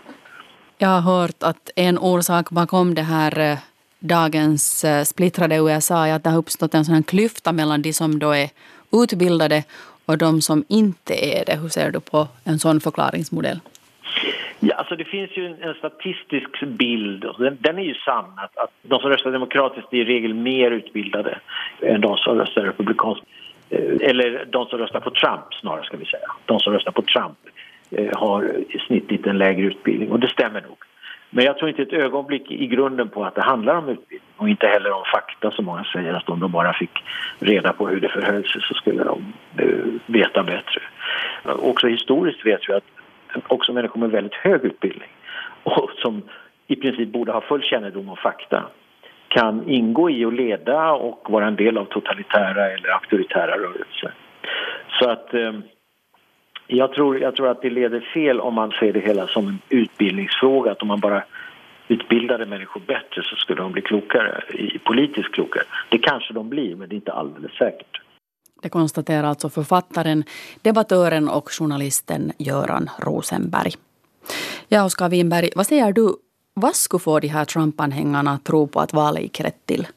Jag 0.78 0.88
har 0.88 1.02
hört 1.02 1.44
att 1.44 1.72
en 1.76 1.98
orsak 1.98 2.50
bakom 2.50 2.96
det 2.96 3.02
här 3.02 3.40
eh, 3.40 3.58
dagens 4.00 4.86
splittrade 5.06 5.56
USA 5.56 6.08
är 6.08 6.14
att 6.14 6.24
det 6.24 6.30
har 6.30 6.38
uppstått 6.38 6.74
en 6.74 6.86
sån 6.86 7.04
klyfta 7.04 7.52
mellan 7.52 7.82
de 7.82 7.94
som 7.94 8.20
då 8.20 8.32
är 8.32 8.50
utbildade 9.04 9.64
och 10.06 10.18
de 10.18 10.42
som 10.42 10.66
inte 10.70 11.14
är 11.14 11.46
det. 11.46 11.56
Hur 11.62 11.70
ser 11.70 11.92
du 11.92 12.00
på 12.00 12.28
en 12.44 12.60
sån 12.60 12.82
förklaringsmodell? 12.82 13.60
Ja, 14.60 14.76
alltså 14.76 14.96
det 14.96 15.06
finns 15.06 15.38
ju 15.38 15.46
en, 15.46 15.74
statistisk 15.74 16.62
bild, 16.62 17.26
den, 17.38 17.58
den 17.62 17.78
är 17.78 17.84
ju 17.84 17.94
sann, 17.94 18.26
att, 18.38 18.58
att 18.58 18.72
de 18.82 19.00
som 19.00 19.10
röstar 19.10 19.32
demokratiskt 19.32 19.94
är 19.94 19.98
i 19.98 20.06
regel 20.06 20.34
mer 20.34 20.72
utbildade 20.72 21.40
än 21.82 22.02
de 22.02 22.18
som 22.18 22.38
röstar 22.38 22.62
republikanskt. 22.62 23.26
Eh, 23.70 24.10
eller 24.10 24.46
de 24.50 24.66
som 24.66 24.80
röstar 24.80 25.00
på 25.00 25.10
Trump 25.10 25.54
snarare 25.62 25.84
ska 25.84 25.98
vi 25.98 26.06
säga. 26.06 26.28
De 26.46 26.60
som 26.60 26.74
röstar 26.74 26.92
på 26.92 27.02
Trump 27.02 27.38
eh, 27.92 28.20
har 28.20 28.44
i 28.70 28.80
snitt 28.88 29.28
en 29.28 29.38
lägre 29.38 29.66
utbildning 29.66 30.12
och 30.12 30.20
det 30.20 30.30
stämmer 30.30 30.62
nog. 30.62 30.78
Men 31.30 31.46
jag 31.46 31.58
tror 31.58 31.70
inte 31.70 31.82
ett 31.82 31.94
ögonblick 31.94 32.52
i 32.52 32.68
grunden 32.68 33.10
på 33.10 33.24
att 33.26 33.36
det 33.36 33.42
handlar 33.42 33.76
om 33.76 33.90
utbildning 33.90 34.30
och 34.38 34.50
inte 34.50 34.68
heller 34.68 34.92
om 34.92 35.04
fakta 35.14 35.52
som 35.52 35.66
många 35.66 35.84
säger 35.84 36.14
att 36.14 36.30
om 36.30 36.40
de 36.40 36.52
bara 36.52 36.74
fick 36.74 37.04
reda 37.40 37.74
på 37.74 37.88
hur 37.88 38.00
det 38.00 38.10
förhöll 38.10 38.44
sig 38.44 38.62
så 38.62 38.74
skulle 38.74 39.04
de 39.04 39.34
eh, 39.58 39.86
veta 40.06 40.44
bättre. 40.44 40.82
Också 41.44 41.88
historiskt 41.88 42.46
vet 42.46 42.70
vi 42.70 42.74
att 42.74 42.84
också 43.48 43.74
människor 43.74 44.00
med 44.00 44.12
väldigt 44.12 44.34
hög 44.34 44.64
utbildning 44.64 45.10
och 45.64 45.90
som 45.98 46.22
i 46.68 46.76
princip 46.76 47.10
borde 47.10 47.32
ha 47.32 47.42
full 47.42 47.64
kännedom 47.64 48.10
om 48.10 48.18
fakta 48.18 48.64
kan 49.28 49.70
ingå 49.70 50.10
i 50.10 50.26
och 50.26 50.34
leda 50.34 50.92
och 50.92 51.28
vara 51.30 51.48
en 51.48 51.56
del 51.56 51.78
av 51.78 51.86
totalitära 51.86 52.72
eller 52.72 52.90
auktoritära 52.90 53.58
rörelser. 53.58 54.14
Så 55.00 55.10
att 55.10 55.34
eh, 55.34 55.54
jag, 56.68 56.94
tror, 56.94 57.20
jag 57.20 57.36
tror 57.36 57.48
att 57.48 57.62
det 57.62 57.70
leder 57.70 58.00
fel 58.00 58.40
om 58.40 58.54
man 58.54 58.72
ser 58.72 58.94
det 58.94 59.00
hela 59.00 59.28
som 59.28 59.48
en 59.48 59.60
utbildningsfråga, 59.70 60.72
att 60.72 60.82
om 60.82 60.88
man 60.88 61.00
bara 61.00 61.24
utbildade 61.88 62.46
människor 62.46 62.82
bättre 62.88 63.24
så 63.24 63.36
skulle 63.36 63.62
de 63.62 63.72
bli 63.72 63.82
klokare, 63.82 64.42
politiskt 64.84 65.32
klokare. 65.32 65.64
Det 65.90 65.98
kanske 65.98 66.34
de 66.34 66.50
blir, 66.50 66.76
men 66.76 66.90
det 66.90 66.94
är 66.94 66.98
inte 66.98 67.14
alldeles 67.14 67.52
säkert. 67.52 68.03
Det 68.64 68.70
konstaterar 68.70 69.24
alltså 69.24 69.50
författaren, 69.50 70.24
debattören 70.62 71.30
och 71.30 71.52
journalisten 71.52 72.32
Göran 72.38 72.90
Rosenberg. 72.98 73.74
Ja, 74.68 74.84
Oskar 74.84 75.10
Winberg, 75.10 75.50
vad 75.56 75.68
säger 75.68 75.94
du? 75.94 76.16
Vad 76.54 76.76
skulle 76.76 77.00
få 77.00 77.20
de 77.20 77.28
här 77.28 77.46
Trump-anhängarna 77.46 78.32
att 78.32 78.44
tro 78.44 78.68
på 78.68 78.80
att 78.80 78.94
valet 78.94 79.22
gick 79.22 79.40
rätt 79.40 79.66
till? 79.66 79.88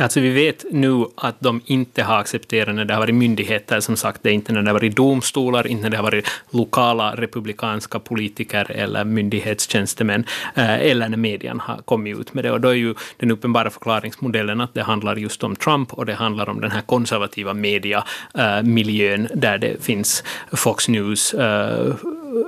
Alltså 0.00 0.20
vi 0.20 0.30
vet 0.30 0.64
nu 0.70 1.04
att 1.14 1.40
de 1.40 1.60
inte 1.64 2.02
har 2.02 2.18
accepterat 2.18 2.74
när 2.74 2.84
det 2.84 2.94
har 2.94 3.00
varit 3.00 3.14
myndigheter, 3.14 3.80
som 3.80 3.96
sagt, 3.96 4.22
det 4.22 4.30
är 4.30 4.32
inte 4.32 4.52
när 4.52 4.62
det 4.62 4.68
har 4.68 4.74
varit 4.74 4.96
domstolar, 4.96 5.66
inte 5.66 5.82
när 5.82 5.90
det 5.90 5.96
har 5.96 6.04
varit 6.04 6.28
lokala 6.50 7.14
republikanska 7.16 7.98
politiker 7.98 8.70
eller 8.70 9.04
myndighetstjänstemän, 9.04 10.24
eh, 10.54 10.74
eller 10.74 11.08
när 11.08 11.16
medierna 11.16 11.62
har 11.62 11.76
kommit 11.76 12.18
ut 12.18 12.34
med 12.34 12.44
det. 12.44 12.50
Och 12.50 12.60
då 12.60 12.68
är 12.68 12.74
ju 12.74 12.94
den 13.16 13.30
uppenbara 13.30 13.70
förklaringsmodellen 13.70 14.60
att 14.60 14.74
det 14.74 14.82
handlar 14.82 15.16
just 15.16 15.44
om 15.44 15.56
Trump 15.56 15.92
och 15.92 16.06
det 16.06 16.14
handlar 16.14 16.48
om 16.48 16.60
den 16.60 16.70
här 16.70 16.82
konservativa 16.82 17.54
mediamiljön 17.54 19.26
eh, 19.26 19.36
där 19.36 19.58
det 19.58 19.84
finns 19.84 20.24
Fox 20.52 20.88
News, 20.88 21.34
eh, 21.34 21.94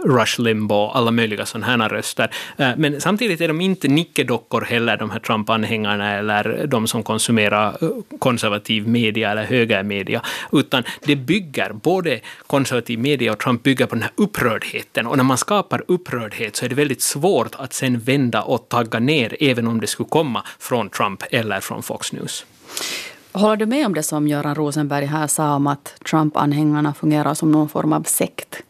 Rush 0.04 0.40
Limbaugh, 0.40 0.96
alla 0.96 1.10
möjliga 1.10 1.46
sådana 1.46 1.66
här 1.66 1.88
röster. 1.88 2.34
Eh, 2.56 2.70
men 2.76 3.00
samtidigt 3.00 3.40
är 3.40 3.48
de 3.48 3.60
inte 3.60 3.88
nickedockor 3.88 4.60
heller, 4.60 4.96
de 4.96 5.10
här 5.10 5.18
Trump-anhängarna 5.18 6.12
eller 6.18 6.66
de 6.66 6.86
som 6.86 7.02
konsumerar 7.02 7.76
eh, 7.80 7.88
konservativ 8.18 8.88
media 8.88 9.30
eller 9.30 9.44
högermedia, 9.44 10.22
utan 10.52 10.82
det 11.04 11.16
bygger, 11.16 11.72
både 11.72 12.20
konservativ 12.46 12.98
media 12.98 13.32
och 13.32 13.38
Trump 13.38 13.62
bygger 13.62 13.86
på 13.86 13.94
den 13.94 14.02
här 14.02 14.12
upprördheten. 14.16 15.06
Och 15.06 15.16
när 15.16 15.24
man 15.24 15.38
skapar 15.38 15.84
upprördhet 15.88 16.56
så 16.56 16.64
är 16.64 16.68
det 16.68 16.74
väldigt 16.74 17.02
svårt 17.02 17.54
att 17.54 17.72
sen 17.72 17.98
vända 17.98 18.42
och 18.42 18.68
tagga 18.68 18.98
ner, 18.98 19.36
även 19.40 19.66
om 19.66 19.80
det 19.80 19.86
skulle 19.86 20.08
komma 20.08 20.44
från 20.58 20.90
Trump 20.90 21.22
eller 21.30 21.60
från 21.60 21.82
Fox 21.82 22.12
News. 22.12 22.46
Håller 23.32 23.56
du 23.56 23.66
med 23.66 23.86
om 23.86 23.94
det 23.94 24.02
som 24.02 24.28
Göran 24.28 24.54
Rosenberg 24.54 25.06
här 25.06 25.26
sa 25.26 25.54
om 25.54 25.66
att 25.66 25.94
Trump-anhängarna 26.10 26.94
fungerar 26.94 27.34
som 27.34 27.52
någon 27.52 27.68
form 27.68 27.92
av 27.92 28.02
sekt? 28.02 28.62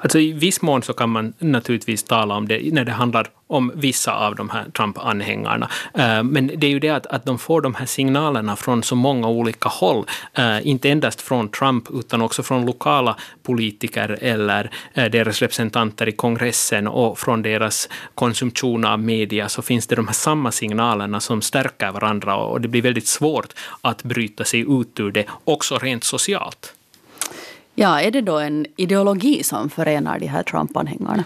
Alltså 0.00 0.18
I 0.18 0.32
viss 0.32 0.62
mån 0.62 0.82
så 0.82 0.92
kan 0.92 1.10
man 1.10 1.32
naturligtvis 1.38 2.02
tala 2.02 2.34
om 2.34 2.48
det 2.48 2.72
när 2.72 2.84
det 2.84 2.92
handlar 2.92 3.28
om 3.48 3.72
vissa 3.74 4.12
av 4.12 4.34
de 4.34 4.50
här 4.50 4.64
Trump-anhängarna. 4.64 5.68
Eh, 5.94 6.22
men 6.22 6.46
det 6.56 6.66
är 6.66 6.70
ju 6.70 6.78
det 6.78 6.88
att, 6.88 7.06
att 7.06 7.24
de 7.24 7.38
får 7.38 7.60
de 7.60 7.74
här 7.74 7.86
signalerna 7.86 8.56
från 8.56 8.82
så 8.82 8.94
många 8.94 9.28
olika 9.28 9.68
håll. 9.68 10.06
Eh, 10.34 10.66
inte 10.66 10.90
endast 10.90 11.20
från 11.20 11.48
Trump 11.48 11.84
utan 11.90 12.22
också 12.22 12.42
från 12.42 12.66
lokala 12.66 13.16
politiker 13.42 14.18
eller 14.20 14.70
eh, 14.94 15.04
deras 15.04 15.42
representanter 15.42 16.08
i 16.08 16.12
kongressen 16.12 16.88
och 16.88 17.18
från 17.18 17.42
deras 17.42 17.88
konsumtion 18.14 18.84
av 18.84 19.00
media 19.00 19.48
så 19.48 19.62
finns 19.62 19.86
det 19.86 19.96
de 19.96 20.06
här 20.06 20.14
samma 20.14 20.52
signalerna 20.52 21.20
som 21.20 21.42
stärker 21.42 21.92
varandra 21.92 22.36
och 22.36 22.60
det 22.60 22.68
blir 22.68 22.82
väldigt 22.82 23.06
svårt 23.06 23.54
att 23.80 24.02
bryta 24.02 24.44
sig 24.44 24.60
ut 24.60 25.00
ur 25.00 25.10
det, 25.10 25.24
också 25.44 25.78
rent 25.78 26.04
socialt. 26.04 26.74
Ja, 27.80 28.00
är 28.00 28.10
det 28.10 28.20
då 28.20 28.38
en 28.38 28.66
ideologi 28.76 29.42
som 29.42 29.70
förenar 29.70 30.18
de 30.18 30.26
här 30.26 30.42
Trump-anhängarna? 30.42 31.24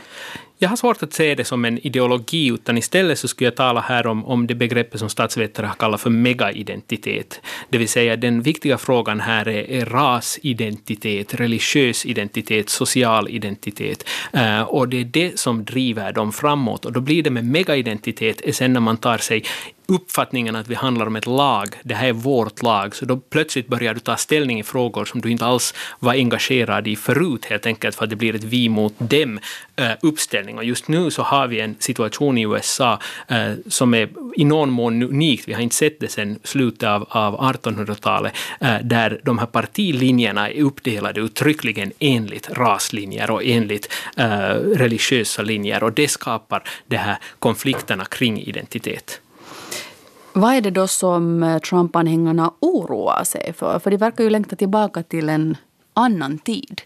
Jag 0.58 0.68
har 0.68 0.76
svårt 0.76 1.02
att 1.02 1.12
se 1.12 1.34
det 1.34 1.44
som 1.44 1.64
en 1.64 1.78
ideologi, 1.86 2.46
utan 2.46 2.78
istället 2.78 3.18
så 3.18 3.28
skulle 3.28 3.46
jag 3.46 3.56
tala 3.56 3.80
här 3.80 4.06
om, 4.06 4.24
om 4.24 4.46
det 4.46 4.54
begreppet 4.54 5.00
som 5.00 5.08
statsvetare 5.08 5.66
har 5.66 5.74
kallat 5.74 6.00
för 6.00 6.10
megaidentitet. 6.10 7.40
Det 7.68 7.78
vill 7.78 7.88
säga 7.88 8.16
den 8.16 8.42
viktiga 8.42 8.78
frågan 8.78 9.20
här 9.20 9.48
är, 9.48 9.70
är 9.70 9.84
rasidentitet, 9.84 11.34
religiös 11.34 12.06
identitet, 12.06 12.68
social 12.68 13.28
identitet. 13.28 14.04
Uh, 14.36 14.62
och 14.62 14.88
det 14.88 15.00
är 15.00 15.04
det 15.04 15.38
som 15.38 15.64
driver 15.64 16.12
dem 16.12 16.32
framåt. 16.32 16.84
Och 16.84 16.92
då 16.92 17.00
blir 17.00 17.22
det 17.22 17.30
med 17.30 17.44
megaidentitet, 17.44 18.40
är 18.40 18.52
sen 18.52 18.72
när 18.72 18.80
man 18.80 18.96
tar 18.96 19.18
sig 19.18 19.44
uppfattningen 19.92 20.56
att 20.56 20.68
vi 20.68 20.74
handlar 20.74 21.06
om 21.06 21.16
ett 21.16 21.26
lag, 21.26 21.68
det 21.82 21.94
här 21.94 22.08
är 22.08 22.12
vårt 22.12 22.62
lag, 22.62 22.96
så 22.96 23.04
då 23.04 23.16
plötsligt 23.16 23.68
börjar 23.68 23.94
du 23.94 24.00
ta 24.00 24.16
ställning 24.16 24.60
i 24.60 24.62
frågor 24.62 25.04
som 25.04 25.20
du 25.20 25.30
inte 25.30 25.44
alls 25.44 25.74
var 25.98 26.12
engagerad 26.12 26.88
i 26.88 26.96
förut, 26.96 27.44
helt 27.44 27.66
enkelt 27.66 27.96
för 27.96 28.04
att 28.04 28.10
det 28.10 28.16
blir 28.16 28.34
ett 28.34 28.44
vi 28.44 28.68
mot 28.68 28.94
dem 28.98 29.40
eh, 29.76 29.90
uppställning. 30.02 30.58
Och 30.58 30.64
just 30.64 30.88
nu 30.88 31.10
så 31.10 31.22
har 31.22 31.46
vi 31.46 31.60
en 31.60 31.76
situation 31.78 32.38
i 32.38 32.42
USA 32.42 32.98
eh, 33.28 33.52
som 33.66 33.94
är 33.94 34.08
i 34.36 34.44
någon 34.44 34.70
mån 34.70 35.02
unikt, 35.02 35.48
vi 35.48 35.52
har 35.52 35.60
inte 35.60 35.76
sett 35.76 36.00
det 36.00 36.08
sedan 36.08 36.38
slutet 36.44 36.88
av, 36.88 37.06
av 37.10 37.40
1800-talet, 37.54 38.32
eh, 38.60 38.76
där 38.82 39.20
de 39.24 39.38
här 39.38 39.46
partilinjerna 39.46 40.50
är 40.50 40.62
uppdelade 40.62 41.20
uttryckligen 41.20 41.92
enligt 41.98 42.50
raslinjer 42.50 43.30
och 43.30 43.44
enligt 43.44 43.88
religiösa 44.74 45.42
linjer, 45.42 45.82
och 45.82 45.92
det 45.92 46.08
skapar 46.08 46.62
de 46.86 46.96
här 46.96 47.16
konflikterna 47.38 48.04
kring 48.04 48.42
identitet. 48.42 49.20
Vad 50.34 50.54
är 50.54 50.60
det 50.60 50.70
då 50.70 50.86
som 50.86 51.42
eh, 51.42 51.58
Trump-anhängarna 51.58 52.52
oroar 52.60 53.24
sig 53.24 53.52
för? 53.52 53.78
För 53.78 53.90
de 53.90 53.96
verkar 53.96 54.24
ju 54.24 54.30
längta 54.30 54.56
tillbaka 54.56 55.02
till 55.02 55.28
en 55.28 55.56
annan 55.94 56.38
tid. 56.38 56.82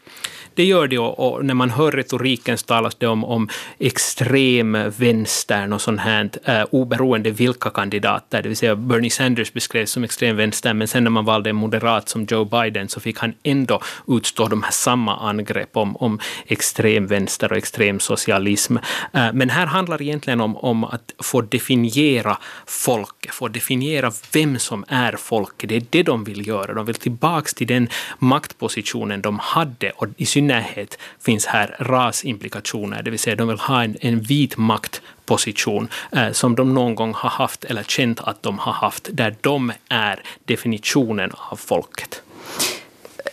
Det 0.57 0.65
gör 0.65 0.89
det 0.89 0.99
och, 0.99 1.19
och 1.19 1.45
när 1.45 1.55
man 1.55 1.71
hör 1.71 1.93
retoriken 1.93 2.59
så 2.59 2.67
talas 2.67 2.95
det 2.95 3.07
om, 3.07 3.25
om 3.25 3.49
extremvänstern 3.79 5.73
och 5.73 5.81
sånt 5.81 6.01
här, 6.01 6.31
eh, 6.45 6.65
oberoende 6.71 7.31
vilka 7.31 7.71
kandidater, 7.71 8.43
det 8.43 8.49
vill 8.49 8.57
säga 8.57 8.77
Bernie 8.77 9.11
Sanders 9.11 9.53
beskrevs 9.53 9.91
som 9.91 10.05
extremvänstern 10.05 10.79
men 10.79 10.89
sen 10.89 11.05
när 11.05 11.11
man 11.11 11.25
valde 11.25 11.51
en 11.51 11.57
moderat 11.57 12.09
som 12.09 12.27
Joe 12.31 12.45
Biden 12.45 12.89
så 12.89 13.01
fick 13.01 13.19
han 13.19 13.35
ändå 13.43 13.83
utstå 14.09 14.49
de 14.49 14.63
här 14.63 14.71
samma 14.71 15.17
angrepp 15.17 15.77
om, 15.77 15.97
om 15.97 16.19
extremvänster 16.47 17.53
och 17.53 17.59
extremsocialism. 17.59 18.77
Eh, 19.13 19.33
men 19.33 19.51
här 19.51 19.67
handlar 19.67 19.99
det 19.99 20.05
egentligen 20.05 20.41
om, 20.41 20.57
om 20.57 20.85
att 20.85 21.15
få 21.23 21.41
definiera 21.41 22.39
folket, 22.67 23.35
få 23.35 23.49
definiera 23.49 24.13
vem 24.33 24.59
som 24.59 24.85
är 24.89 25.13
folket. 25.17 25.69
Det 25.69 25.77
är 25.77 25.83
det 25.91 26.03
de 26.03 26.25
vill 26.25 26.47
göra. 26.47 26.75
De 26.75 26.87
vill 26.87 26.95
tillbaka 26.95 27.49
till 27.57 27.67
den 27.67 27.89
maktpositionen 28.19 29.23
de 29.23 29.39
hade 29.39 29.91
och 29.91 30.07
i 30.17 30.27
synnerhet 30.47 30.99
finns 31.21 31.47
här 31.47 31.77
rasimplikationer, 31.79 33.03
det 33.03 33.11
vill 33.11 33.19
säga 33.19 33.37
de 33.37 33.49
vill 33.49 33.59
ha 33.59 33.83
en, 33.83 33.97
en 34.01 34.21
vit 34.21 34.57
maktposition 34.57 35.89
eh, 36.13 36.33
som 36.33 36.55
de 36.55 36.75
någon 36.75 36.95
gång 36.95 37.15
har 37.15 37.31
haft 37.31 37.65
eller 37.65 37.83
känt 37.83 38.21
att 38.21 38.43
de 38.43 38.59
har 38.59 38.73
haft, 38.73 39.09
där 39.13 39.37
de 39.41 39.73
är 39.89 40.23
definitionen 40.45 41.31
av 41.51 41.57
folket. 41.57 42.23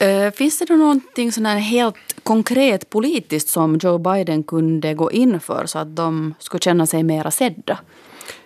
Uh, 0.02 0.32
finns 0.32 0.60
det 0.60 0.66
då 0.66 0.74
någonting 0.74 1.32
sån 1.32 1.46
här 1.46 1.58
helt 1.58 1.96
konkret 2.24 2.90
politiskt 2.90 3.50
som 3.50 3.78
Joe 3.78 3.98
Biden 3.98 4.44
kunde 4.44 4.94
gå 4.94 5.12
in 5.12 5.40
för 5.40 5.66
så 5.66 5.80
att 5.80 5.96
de 5.96 6.34
skulle 6.40 6.62
känna 6.62 6.86
sig 6.86 7.04
mera 7.04 7.32
sedda? 7.32 7.80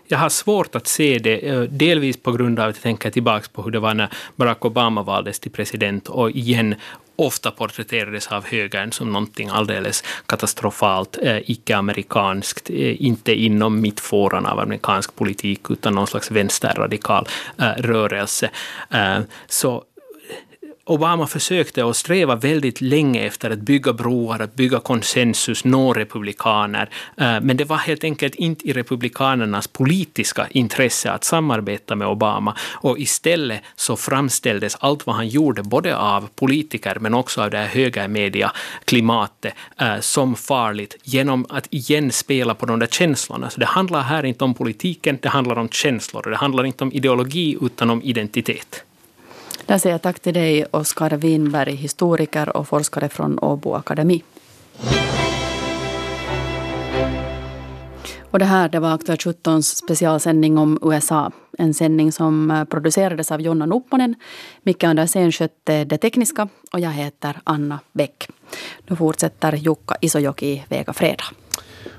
Jag 0.10 0.18
har 0.18 0.30
svårt 0.30 0.76
att 0.76 0.88
se 0.88 1.20
det, 1.20 1.50
eh, 1.50 1.62
delvis 1.62 2.18
på 2.18 2.32
grund 2.32 2.60
av 2.60 2.70
att 2.70 2.76
jag 2.76 2.84
tänker 2.84 3.10
tillbaka 3.10 3.48
på 3.54 3.62
hur 3.64 3.72
det 3.72 3.80
var 3.80 3.94
när 3.94 4.10
Barack 4.36 4.66
Obama 4.66 5.04
valdes 5.04 5.40
till 5.40 5.52
president 5.52 6.10
och 6.10 6.32
igen 6.32 6.76
ofta 7.18 7.52
porträtterades 7.52 8.28
av 8.28 8.46
högern 8.46 8.92
som 8.92 9.12
någonting 9.14 9.50
alldeles 9.50 10.04
katastrofalt, 10.26 11.18
eh, 11.22 11.38
icke-amerikanskt, 11.52 12.70
eh, 12.70 13.06
inte 13.06 13.34
inom 13.34 13.82
mittfåran 13.82 14.46
av 14.46 14.60
amerikansk 14.60 15.16
politik, 15.16 15.62
utan 15.70 15.94
någon 15.96 16.08
slags 16.08 16.32
vänsterradikal 16.32 17.28
eh, 17.60 17.72
rörelse. 17.78 18.50
Eh, 18.90 19.20
så 19.48 19.84
Obama 20.88 21.28
försökte 21.28 21.84
och 21.84 21.96
sträva 21.96 22.36
väldigt 22.36 22.82
länge 22.82 23.26
efter 23.26 23.50
att 23.50 23.60
bygga 23.60 23.94
broar, 23.94 24.40
att 24.40 24.56
bygga 24.56 24.80
konsensus, 24.80 25.66
nå 25.66 25.94
republikaner. 25.94 26.90
Eh, 27.18 27.42
men 27.42 27.58
det 27.58 27.66
var 27.66 27.78
helt 27.78 28.04
enkelt 28.04 28.36
inte 28.36 28.68
i 28.68 28.74
republikanernas 28.74 29.68
politiska 29.68 30.48
intresse 30.50 31.12
att 31.12 31.24
samarbeta 31.24 31.96
med 31.96 32.08
Obama. 32.08 32.58
Och 32.74 33.00
istället 33.00 33.62
så 33.76 33.96
framställdes 33.96 34.78
allt 34.80 35.06
vad 35.06 35.16
han 35.16 35.28
gjorde, 35.28 35.64
både 35.64 35.98
av 35.98 36.30
politiker 36.36 36.98
men 37.00 37.14
också 37.14 37.42
av 37.42 37.50
det 37.50 37.58
här 37.58 37.68
högermediaklimatet, 37.68 39.54
eh, 39.80 40.00
som 40.00 40.36
farligt 40.36 40.98
genom 41.04 41.46
att 41.50 41.68
igen 41.70 42.12
spela 42.12 42.54
på 42.54 42.66
de 42.66 42.80
där 42.80 42.88
känslorna. 42.88 43.50
Så 43.50 43.60
det 43.60 43.66
handlar 43.66 44.02
här 44.02 44.26
inte 44.26 44.44
om 44.44 44.54
politiken, 44.54 45.18
det 45.22 45.30
handlar 45.30 45.58
om 45.58 45.70
känslor. 45.70 46.30
Det 46.30 46.38
handlar 46.38 46.66
inte 46.66 46.84
om 46.84 46.92
ideologi 46.92 47.58
utan 47.62 47.90
om 47.90 48.02
identitet. 48.04 48.84
Där 49.68 49.78
säger 49.78 49.94
jag 49.94 50.02
tack 50.02 50.20
till 50.20 50.34
dig, 50.34 50.66
Oskar 50.72 51.10
Winberg, 51.10 51.76
historiker 51.76 52.58
och 52.58 52.68
forskare 52.68 53.10
från 53.10 53.40
Åbo 53.40 53.74
Akademi. 53.74 54.24
Och 58.32 58.40
det 58.40 58.46
här 58.46 58.70
det 58.70 58.80
var 58.80 58.94
Aktuellt 58.94 59.24
17 59.24 59.64
specialsändning 59.64 60.58
om 60.58 60.80
USA. 60.82 61.32
En 61.58 61.74
sändning 61.74 62.12
som 62.12 62.52
eh, 62.52 62.64
producerades 62.64 63.32
av 63.32 63.42
Jonna 63.42 63.66
Nupponen. 63.66 64.16
Micke 64.64 64.84
Andersén 64.84 65.32
skötte 65.32 65.86
det 65.86 65.98
tekniska 65.98 66.48
och 66.72 66.80
jag 66.80 66.92
heter 66.92 67.40
Anna 67.44 67.80
Bäck. 67.94 68.30
Nu 68.88 68.96
fortsätter 68.96 69.54
Jukka 69.54 69.96
Isojoki 70.02 70.66
Vega 70.70 70.94
Fredag. 70.94 71.26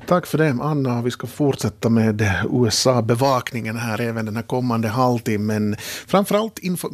Tack 0.07 0.26
för 0.26 0.38
det, 0.38 0.57
Anna. 0.61 1.02
Vi 1.02 1.11
ska 1.11 1.26
fortsätta 1.26 1.88
med 1.88 2.22
USA-bevakningen 2.52 3.76
här 3.76 4.00
även 4.00 4.26
den 4.26 4.37
här 4.37 4.42
kommande 4.42 4.88
halvtimmen. 4.88 5.76
Framförallt 6.07 6.59
info 6.59 6.88